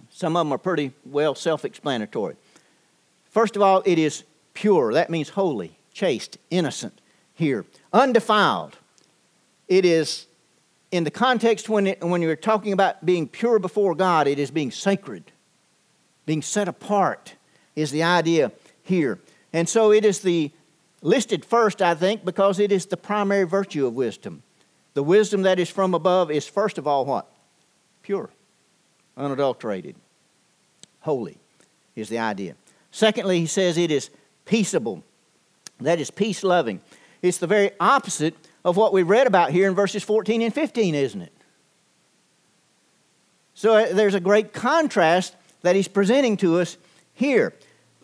Some 0.09 0.35
of 0.35 0.45
them 0.45 0.53
are 0.53 0.57
pretty 0.57 0.93
well 1.05 1.35
self 1.35 1.65
explanatory. 1.65 2.35
First 3.29 3.55
of 3.55 3.61
all, 3.61 3.83
it 3.85 3.99
is 3.99 4.23
pure. 4.53 4.93
That 4.93 5.09
means 5.09 5.29
holy, 5.29 5.77
chaste, 5.93 6.37
innocent 6.49 6.99
here. 7.35 7.65
Undefiled. 7.93 8.77
It 9.67 9.85
is 9.85 10.25
in 10.91 11.03
the 11.03 11.11
context 11.11 11.69
when, 11.69 11.87
it, 11.87 12.03
when 12.03 12.21
you're 12.21 12.35
talking 12.35 12.73
about 12.73 13.05
being 13.05 13.27
pure 13.27 13.59
before 13.59 13.95
God, 13.95 14.27
it 14.27 14.39
is 14.39 14.51
being 14.51 14.71
sacred, 14.71 15.31
being 16.25 16.41
set 16.41 16.67
apart 16.67 17.35
is 17.75 17.91
the 17.91 18.03
idea 18.03 18.51
here. 18.83 19.19
And 19.53 19.67
so 19.67 19.91
it 19.91 20.05
is 20.05 20.19
the 20.19 20.51
listed 21.01 21.45
first, 21.45 21.81
I 21.81 21.93
think, 21.93 22.25
because 22.25 22.59
it 22.59 22.71
is 22.71 22.85
the 22.85 22.97
primary 22.97 23.43
virtue 23.43 23.85
of 23.85 23.93
wisdom. 23.93 24.43
The 24.93 25.03
wisdom 25.03 25.43
that 25.43 25.59
is 25.59 25.69
from 25.69 25.93
above 25.93 26.31
is 26.31 26.47
first 26.47 26.77
of 26.77 26.87
all 26.87 27.05
what? 27.05 27.31
Pure, 28.01 28.29
unadulterated, 29.15 29.95
holy 31.01 31.37
is 31.95 32.09
the 32.09 32.19
idea. 32.19 32.55
Secondly, 32.91 33.39
he 33.39 33.45
says 33.45 33.77
it 33.77 33.91
is 33.91 34.09
peaceable. 34.45 35.03
That 35.79 35.99
is 35.99 36.09
peace 36.09 36.43
loving. 36.43 36.81
It's 37.21 37.37
the 37.37 37.47
very 37.47 37.71
opposite 37.79 38.35
of 38.63 38.77
what 38.77 38.93
we 38.93 39.03
read 39.03 39.27
about 39.27 39.51
here 39.51 39.67
in 39.67 39.75
verses 39.75 40.03
14 40.03 40.41
and 40.41 40.53
15, 40.53 40.95
isn't 40.95 41.21
it? 41.21 41.33
So 43.53 43.75
uh, 43.75 43.93
there's 43.93 44.13
a 44.13 44.19
great 44.19 44.53
contrast 44.53 45.35
that 45.61 45.75
he's 45.75 45.87
presenting 45.87 46.37
to 46.37 46.59
us 46.59 46.77
here. 47.13 47.53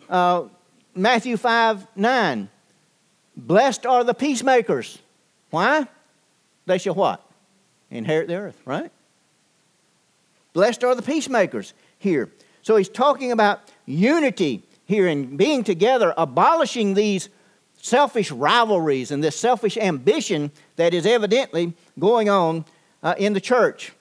Uh, 0.08 0.44
Matthew 0.94 1.36
5 1.36 1.86
9. 1.96 2.48
Blessed 3.36 3.86
are 3.86 4.04
the 4.04 4.14
peacemakers. 4.14 4.98
Why? 5.50 5.86
They 6.66 6.78
shall 6.78 6.94
what? 6.94 7.24
Inherit 7.90 8.28
the 8.28 8.36
earth, 8.36 8.60
right? 8.64 8.90
Blessed 10.52 10.84
are 10.84 10.94
the 10.94 11.02
peacemakers 11.02 11.74
here. 11.98 12.30
So 12.62 12.76
he's 12.76 12.88
talking 12.88 13.32
about 13.32 13.60
unity 13.86 14.62
here 14.86 15.06
and 15.06 15.36
being 15.36 15.64
together, 15.64 16.14
abolishing 16.16 16.94
these 16.94 17.28
selfish 17.84 18.30
rivalries 18.30 19.10
and 19.10 19.22
this 19.22 19.38
selfish 19.38 19.76
ambition 19.76 20.50
that 20.76 20.94
is 20.94 21.04
evidently 21.04 21.74
going 21.98 22.30
on 22.30 22.64
uh, 23.02 23.14
in 23.18 23.34
the 23.34 23.40
church. 23.40 23.92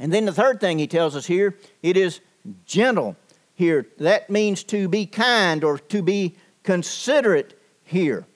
And 0.00 0.12
then 0.12 0.24
the 0.24 0.32
third 0.32 0.60
thing 0.60 0.80
he 0.80 0.88
tells 0.88 1.14
us 1.14 1.26
here 1.26 1.56
it 1.80 1.96
is 1.96 2.20
gentle 2.66 3.14
here. 3.54 3.86
That 3.98 4.30
means 4.30 4.64
to 4.64 4.88
be 4.88 5.06
kind 5.06 5.62
or 5.62 5.78
to 5.78 6.02
be 6.02 6.34
considerate 6.64 7.56
here. 7.84 8.26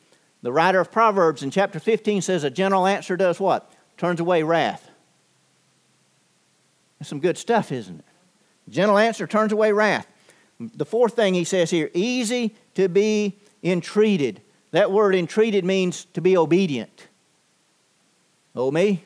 The 0.43 0.53
writer 0.53 0.79
of 0.79 0.93
Proverbs 0.93 1.43
in 1.43 1.51
chapter 1.51 1.81
15 1.81 2.23
says, 2.23 2.45
A 2.45 2.51
gentle 2.51 2.87
answer 2.87 3.17
does 3.17 3.41
what? 3.41 3.73
Turns 3.97 4.21
away 4.21 4.45
wrath. 4.45 4.89
That's 7.01 7.09
some 7.09 7.19
good 7.19 7.37
stuff, 7.37 7.73
isn't 7.73 7.99
it? 7.99 8.05
Gentle 8.71 8.97
answer 8.97 9.27
turns 9.27 9.51
away 9.51 9.73
wrath. 9.73 10.07
The 10.61 10.85
fourth 10.85 11.17
thing 11.17 11.35
he 11.35 11.43
says 11.43 11.71
here 11.71 11.91
easy 11.95 12.55
to 12.75 12.89
be 12.89 13.39
entreated. 13.65 14.41
That 14.71 14.91
word 14.91 15.15
entreated 15.15 15.65
means 15.65 16.05
to 16.15 16.21
be 16.21 16.37
obedient. 16.37 17.09
Oh, 18.55 18.71
me? 18.71 19.05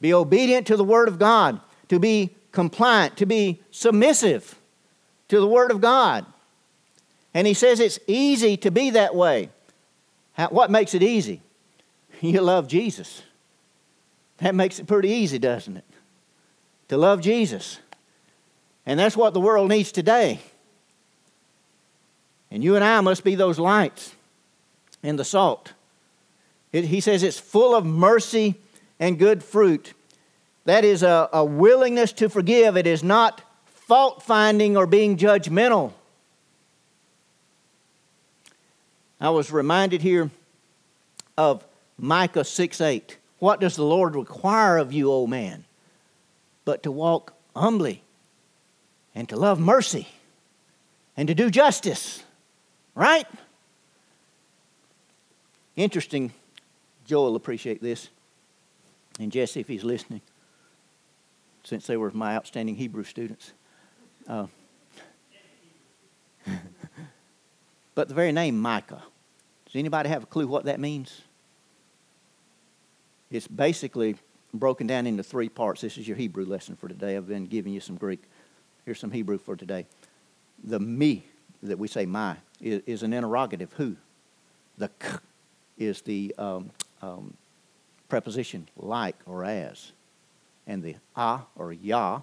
Be 0.00 0.14
obedient 0.14 0.66
to 0.68 0.76
the 0.76 0.84
Word 0.84 1.08
of 1.08 1.18
God, 1.18 1.60
to 1.88 1.98
be 1.98 2.34
compliant, 2.52 3.16
to 3.16 3.26
be 3.26 3.60
submissive 3.70 4.54
to 5.28 5.40
the 5.40 5.46
Word 5.46 5.70
of 5.70 5.80
God. 5.80 6.24
And 7.32 7.46
he 7.46 7.54
says 7.54 7.80
it's 7.80 7.98
easy 8.06 8.56
to 8.58 8.70
be 8.70 8.90
that 8.90 9.14
way. 9.14 9.48
How, 10.34 10.48
what 10.48 10.70
makes 10.70 10.94
it 10.94 11.02
easy? 11.02 11.40
You 12.20 12.40
love 12.40 12.68
Jesus. 12.68 13.22
That 14.38 14.54
makes 14.54 14.78
it 14.78 14.86
pretty 14.86 15.10
easy, 15.10 15.38
doesn't 15.38 15.76
it? 15.76 15.84
To 16.88 16.96
love 16.96 17.20
Jesus. 17.20 17.80
And 18.86 18.98
that's 18.98 19.16
what 19.16 19.34
the 19.34 19.40
world 19.40 19.68
needs 19.68 19.92
today. 19.92 20.40
And 22.50 22.62
you 22.62 22.76
and 22.76 22.84
I 22.84 23.00
must 23.00 23.24
be 23.24 23.34
those 23.34 23.58
lights 23.58 24.13
and 25.04 25.18
the 25.18 25.24
salt. 25.24 25.74
It, 26.72 26.86
he 26.86 27.00
says 27.00 27.22
it's 27.22 27.38
full 27.38 27.76
of 27.76 27.86
mercy 27.86 28.56
and 28.98 29.18
good 29.18 29.44
fruit. 29.44 29.92
That 30.64 30.84
is 30.84 31.04
a, 31.04 31.28
a 31.32 31.44
willingness 31.44 32.12
to 32.14 32.28
forgive. 32.28 32.76
It 32.76 32.86
is 32.86 33.04
not 33.04 33.42
fault 33.66 34.22
finding 34.22 34.76
or 34.76 34.86
being 34.86 35.16
judgmental. 35.16 35.92
I 39.20 39.30
was 39.30 39.52
reminded 39.52 40.02
here 40.02 40.30
of 41.36 41.64
Micah 41.98 42.44
6 42.44 42.80
8. 42.80 43.18
What 43.38 43.60
does 43.60 43.76
the 43.76 43.84
Lord 43.84 44.16
require 44.16 44.78
of 44.78 44.92
you, 44.92 45.12
O 45.12 45.26
man? 45.26 45.64
But 46.64 46.82
to 46.84 46.90
walk 46.90 47.34
humbly 47.54 48.02
and 49.14 49.28
to 49.28 49.36
love 49.36 49.60
mercy 49.60 50.08
and 51.16 51.28
to 51.28 51.34
do 51.34 51.50
justice. 51.50 52.24
Right? 52.94 53.26
Interesting. 55.76 56.32
Joel 57.04 57.36
appreciate 57.36 57.82
this. 57.82 58.08
And 59.18 59.30
Jesse, 59.30 59.60
if 59.60 59.68
he's 59.68 59.84
listening, 59.84 60.20
since 61.64 61.86
they 61.86 61.96
were 61.96 62.10
my 62.10 62.36
outstanding 62.36 62.76
Hebrew 62.76 63.04
students. 63.04 63.52
Uh, 64.28 64.46
but 67.94 68.08
the 68.08 68.14
very 68.14 68.32
name 68.32 68.60
Micah, 68.60 69.02
does 69.66 69.76
anybody 69.76 70.08
have 70.08 70.24
a 70.24 70.26
clue 70.26 70.46
what 70.46 70.64
that 70.64 70.78
means? 70.78 71.22
It's 73.30 73.48
basically 73.48 74.16
broken 74.52 74.86
down 74.86 75.06
into 75.06 75.22
three 75.22 75.48
parts. 75.48 75.80
This 75.80 75.98
is 75.98 76.06
your 76.06 76.16
Hebrew 76.16 76.44
lesson 76.44 76.76
for 76.76 76.88
today. 76.88 77.16
I've 77.16 77.26
been 77.26 77.46
giving 77.46 77.72
you 77.72 77.80
some 77.80 77.96
Greek. 77.96 78.22
Here's 78.84 79.00
some 79.00 79.10
Hebrew 79.10 79.38
for 79.38 79.56
today. 79.56 79.86
The 80.62 80.78
me 80.78 81.24
that 81.62 81.78
we 81.78 81.88
say 81.88 82.06
my 82.06 82.36
is, 82.60 82.82
is 82.86 83.02
an 83.02 83.12
interrogative 83.12 83.72
who. 83.72 83.96
The 84.78 84.88
k 85.00 85.08
is 85.78 86.02
the 86.02 86.34
um, 86.38 86.70
um, 87.02 87.34
preposition 88.08 88.68
like 88.76 89.16
or 89.26 89.44
as. 89.44 89.92
And 90.66 90.82
the 90.82 90.96
ah 91.16 91.46
or 91.56 91.72
yah 91.72 92.22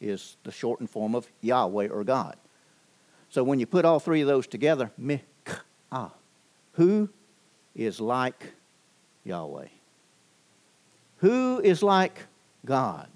is 0.00 0.36
the 0.44 0.52
shortened 0.52 0.90
form 0.90 1.14
of 1.14 1.26
Yahweh 1.40 1.88
or 1.88 2.04
God. 2.04 2.36
So 3.30 3.44
when 3.44 3.60
you 3.60 3.66
put 3.66 3.84
all 3.84 4.00
three 4.00 4.20
of 4.20 4.26
those 4.26 4.46
together, 4.46 4.90
mikah, 5.00 6.10
who 6.72 7.08
is 7.74 8.00
like 8.00 8.54
Yahweh? 9.24 9.68
Who 11.18 11.60
is 11.60 11.82
like 11.82 12.26
God? 12.64 13.08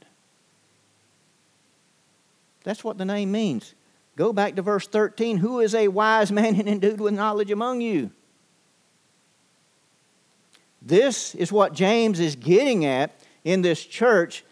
That's 2.64 2.85
what 2.85 2.99
the 2.99 3.05
name 3.05 3.32
means. 3.32 3.74
Go 4.16 4.32
back 4.32 4.57
to 4.57 4.62
verse 4.62 4.87
13. 4.87 5.39
Who 5.39 5.61
is 5.61 5.74
a 5.74 5.89
wise 5.89 6.30
man 6.30 6.55
and 6.57 6.68
endued 6.68 7.01
with 7.01 7.14
knowledge 7.14 7.51
among 7.51 7.80
you? 7.80 8.11
This 10.85 11.35
is 11.35 11.51
what 11.51 11.72
James 11.72 12.20
is 12.20 12.37
getting 12.37 12.85
at 12.85 13.18
in 13.43 13.62
this 13.62 13.85
church 13.85 14.45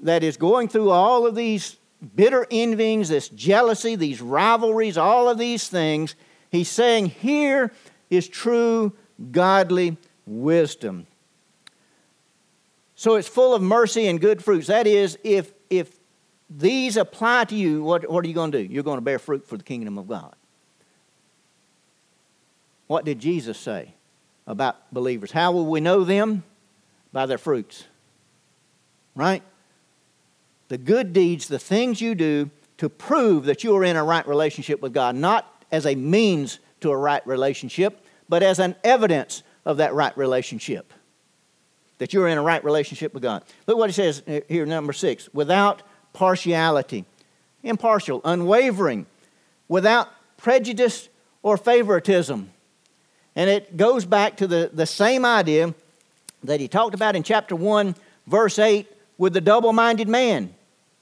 that 0.00 0.22
is 0.22 0.36
going 0.36 0.68
through 0.68 0.90
all 0.90 1.26
of 1.26 1.34
these 1.34 1.76
bitter 2.14 2.46
envyings, 2.50 3.08
this 3.08 3.28
jealousy, 3.30 3.96
these 3.96 4.20
rivalries, 4.20 4.98
all 4.98 5.28
of 5.28 5.38
these 5.38 5.68
things. 5.68 6.14
He's 6.50 6.68
saying 6.68 7.06
here 7.06 7.72
is 8.10 8.28
true 8.28 8.92
godly 9.30 9.96
wisdom. 10.26 11.06
So 12.94 13.14
it's 13.14 13.28
full 13.28 13.54
of 13.54 13.62
mercy 13.62 14.06
and 14.08 14.20
good 14.20 14.44
fruits. 14.44 14.66
That 14.66 14.86
is, 14.86 15.18
if, 15.24 15.52
if 15.70 15.98
these 16.50 16.98
apply 16.98 17.44
to 17.46 17.54
you, 17.54 17.82
what, 17.82 18.10
what 18.10 18.24
are 18.24 18.28
you 18.28 18.34
going 18.34 18.52
to 18.52 18.62
do? 18.62 18.72
You're 18.72 18.82
going 18.82 18.98
to 18.98 19.02
bear 19.02 19.18
fruit 19.18 19.46
for 19.46 19.56
the 19.56 19.64
kingdom 19.64 19.96
of 19.96 20.06
God. 20.08 20.34
What 22.86 23.04
did 23.04 23.18
Jesus 23.18 23.58
say 23.58 23.94
about 24.50 24.92
believers? 24.92 25.30
How 25.32 25.52
will 25.52 25.66
we 25.66 25.80
know 25.80 26.04
them? 26.04 26.42
By 27.12 27.26
their 27.26 27.38
fruits. 27.38 27.84
Right? 29.14 29.42
The 30.68 30.78
good 30.78 31.12
deeds, 31.12 31.48
the 31.48 31.58
things 31.58 32.00
you 32.00 32.14
do 32.14 32.50
to 32.78 32.88
prove 32.88 33.44
that 33.44 33.64
you 33.64 33.74
are 33.76 33.84
in 33.84 33.96
a 33.96 34.04
right 34.04 34.26
relationship 34.26 34.80
with 34.80 34.94
God, 34.94 35.14
not 35.14 35.64
as 35.70 35.86
a 35.86 35.94
means 35.94 36.58
to 36.80 36.90
a 36.90 36.96
right 36.96 37.24
relationship, 37.26 38.04
but 38.28 38.42
as 38.42 38.58
an 38.58 38.76
evidence 38.84 39.42
of 39.64 39.78
that 39.78 39.92
right 39.94 40.16
relationship. 40.16 40.92
That 41.98 42.12
you're 42.12 42.28
in 42.28 42.38
a 42.38 42.42
right 42.42 42.64
relationship 42.64 43.12
with 43.12 43.22
God. 43.22 43.44
Look 43.66 43.76
what 43.76 43.90
he 43.90 43.94
says 43.94 44.22
here, 44.48 44.64
number 44.66 44.92
six 44.92 45.28
without 45.34 45.82
partiality, 46.12 47.04
impartial, 47.62 48.20
unwavering, 48.24 49.06
without 49.68 50.08
prejudice 50.36 51.08
or 51.42 51.56
favoritism. 51.56 52.50
And 53.36 53.48
it 53.48 53.76
goes 53.76 54.04
back 54.04 54.36
to 54.38 54.46
the, 54.46 54.70
the 54.72 54.86
same 54.86 55.24
idea 55.24 55.74
that 56.42 56.60
he 56.60 56.68
talked 56.68 56.94
about 56.94 57.16
in 57.16 57.22
chapter 57.22 57.54
1, 57.54 57.94
verse 58.26 58.58
8, 58.58 58.86
with 59.18 59.32
the 59.32 59.40
double 59.40 59.72
minded 59.72 60.08
man. 60.08 60.54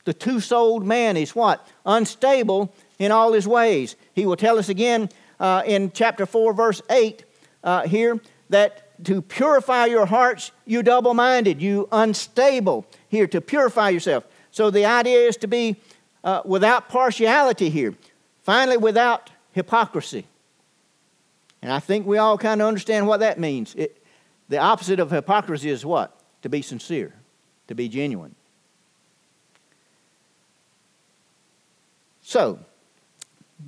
The 0.04 0.14
two 0.14 0.40
souled 0.40 0.84
man 0.84 1.16
is 1.16 1.34
what? 1.34 1.66
Unstable 1.86 2.74
in 2.98 3.12
all 3.12 3.32
his 3.32 3.46
ways. 3.46 3.96
He 4.14 4.26
will 4.26 4.36
tell 4.36 4.58
us 4.58 4.68
again 4.68 5.08
uh, 5.38 5.62
in 5.66 5.92
chapter 5.92 6.26
4, 6.26 6.52
verse 6.52 6.82
8 6.90 7.24
uh, 7.62 7.86
here 7.86 8.20
that 8.48 9.04
to 9.04 9.22
purify 9.22 9.86
your 9.86 10.06
hearts, 10.06 10.50
you 10.66 10.82
double 10.82 11.14
minded, 11.14 11.62
you 11.62 11.88
unstable. 11.92 12.86
Here, 13.08 13.26
to 13.28 13.40
purify 13.40 13.90
yourself. 13.90 14.24
So 14.50 14.70
the 14.70 14.84
idea 14.84 15.20
is 15.20 15.36
to 15.38 15.46
be 15.46 15.76
uh, 16.24 16.42
without 16.44 16.88
partiality 16.88 17.70
here. 17.70 17.94
Finally, 18.42 18.78
without 18.78 19.30
hypocrisy. 19.52 20.26
And 21.62 21.72
I 21.72 21.80
think 21.80 22.06
we 22.06 22.18
all 22.18 22.38
kind 22.38 22.60
of 22.60 22.68
understand 22.68 23.06
what 23.06 23.20
that 23.20 23.38
means. 23.38 23.74
It, 23.74 24.02
the 24.48 24.58
opposite 24.58 25.00
of 25.00 25.10
hypocrisy 25.10 25.70
is 25.70 25.84
what? 25.84 26.18
To 26.42 26.48
be 26.48 26.62
sincere, 26.62 27.12
to 27.66 27.74
be 27.74 27.88
genuine. 27.88 28.34
So, 32.22 32.60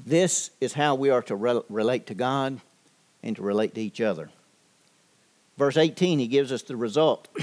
this 0.06 0.50
is 0.60 0.74
how 0.74 0.94
we 0.94 1.10
are 1.10 1.22
to 1.22 1.34
re- 1.34 1.62
relate 1.68 2.06
to 2.06 2.14
God 2.14 2.60
and 3.22 3.36
to 3.36 3.42
relate 3.42 3.74
to 3.74 3.80
each 3.80 4.00
other. 4.00 4.30
Verse 5.58 5.76
18, 5.76 6.18
he 6.18 6.28
gives 6.28 6.52
us 6.52 6.62
the 6.62 6.76
result. 6.76 7.28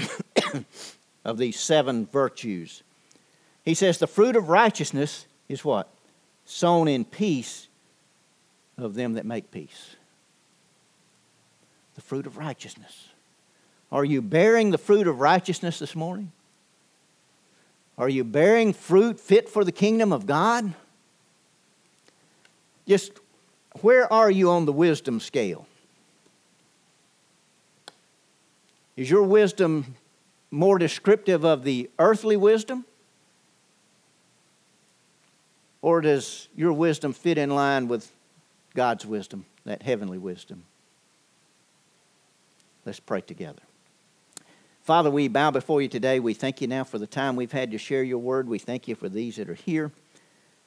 of 1.28 1.36
these 1.36 1.60
seven 1.60 2.06
virtues. 2.06 2.82
He 3.64 3.74
says, 3.74 3.98
The 3.98 4.06
fruit 4.06 4.34
of 4.34 4.48
righteousness 4.48 5.26
is 5.48 5.64
what? 5.64 5.88
Sown 6.46 6.88
in 6.88 7.04
peace 7.04 7.68
of 8.78 8.94
them 8.94 9.12
that 9.14 9.26
make 9.26 9.50
peace. 9.50 9.96
The 11.98 12.02
fruit 12.02 12.26
of 12.26 12.36
righteousness. 12.36 13.08
Are 13.90 14.04
you 14.04 14.22
bearing 14.22 14.70
the 14.70 14.78
fruit 14.78 15.08
of 15.08 15.18
righteousness 15.18 15.80
this 15.80 15.96
morning? 15.96 16.30
Are 17.98 18.08
you 18.08 18.22
bearing 18.22 18.72
fruit 18.72 19.18
fit 19.18 19.48
for 19.48 19.64
the 19.64 19.72
kingdom 19.72 20.12
of 20.12 20.24
God? 20.24 20.74
Just 22.86 23.10
where 23.80 24.10
are 24.12 24.30
you 24.30 24.48
on 24.48 24.64
the 24.64 24.72
wisdom 24.72 25.18
scale? 25.18 25.66
Is 28.96 29.10
your 29.10 29.24
wisdom 29.24 29.96
more 30.52 30.78
descriptive 30.78 31.44
of 31.44 31.64
the 31.64 31.90
earthly 31.98 32.36
wisdom? 32.36 32.84
Or 35.82 36.00
does 36.00 36.46
your 36.54 36.72
wisdom 36.72 37.12
fit 37.12 37.38
in 37.38 37.50
line 37.50 37.88
with 37.88 38.12
God's 38.76 39.04
wisdom, 39.04 39.46
that 39.64 39.82
heavenly 39.82 40.18
wisdom? 40.18 40.62
Let's 42.88 43.00
pray 43.00 43.20
together. 43.20 43.60
Father, 44.80 45.10
we 45.10 45.28
bow 45.28 45.50
before 45.50 45.82
you 45.82 45.88
today. 45.88 46.20
We 46.20 46.32
thank 46.32 46.62
you 46.62 46.68
now 46.68 46.84
for 46.84 46.96
the 46.96 47.06
time 47.06 47.36
we've 47.36 47.52
had 47.52 47.70
to 47.72 47.76
share 47.76 48.02
your 48.02 48.16
word. 48.16 48.48
We 48.48 48.58
thank 48.58 48.88
you 48.88 48.94
for 48.94 49.10
these 49.10 49.36
that 49.36 49.50
are 49.50 49.54
here. 49.54 49.92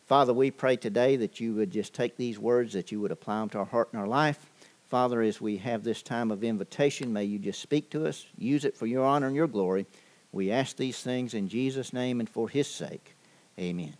Father, 0.05 0.31
we 0.31 0.51
pray 0.51 0.75
today 0.75 1.15
that 1.15 1.39
you 1.39 1.55
would 1.55 1.71
just 1.71 1.95
take 1.95 2.17
these 2.17 2.37
words, 2.37 2.73
that 2.73 2.91
you 2.91 3.01
would 3.01 3.11
apply 3.11 3.39
them 3.39 3.49
to 3.49 3.57
our 3.57 3.65
heart 3.65 3.89
and 3.91 3.99
our 3.99 4.07
life. 4.07 4.37
Father, 4.87 5.23
as 5.23 5.41
we 5.41 5.57
have 5.57 5.83
this 5.83 6.03
time 6.03 6.29
of 6.29 6.43
invitation, 6.43 7.11
may 7.11 7.23
you 7.23 7.39
just 7.39 7.59
speak 7.59 7.89
to 7.89 8.05
us, 8.05 8.27
use 8.37 8.65
it 8.65 8.77
for 8.77 8.85
your 8.85 9.03
honor 9.03 9.25
and 9.25 9.35
your 9.35 9.47
glory. 9.47 9.87
We 10.31 10.51
ask 10.51 10.77
these 10.77 11.01
things 11.01 11.33
in 11.33 11.49
Jesus' 11.49 11.91
name 11.91 12.19
and 12.19 12.29
for 12.29 12.47
his 12.47 12.67
sake. 12.67 13.15
Amen. 13.57 13.95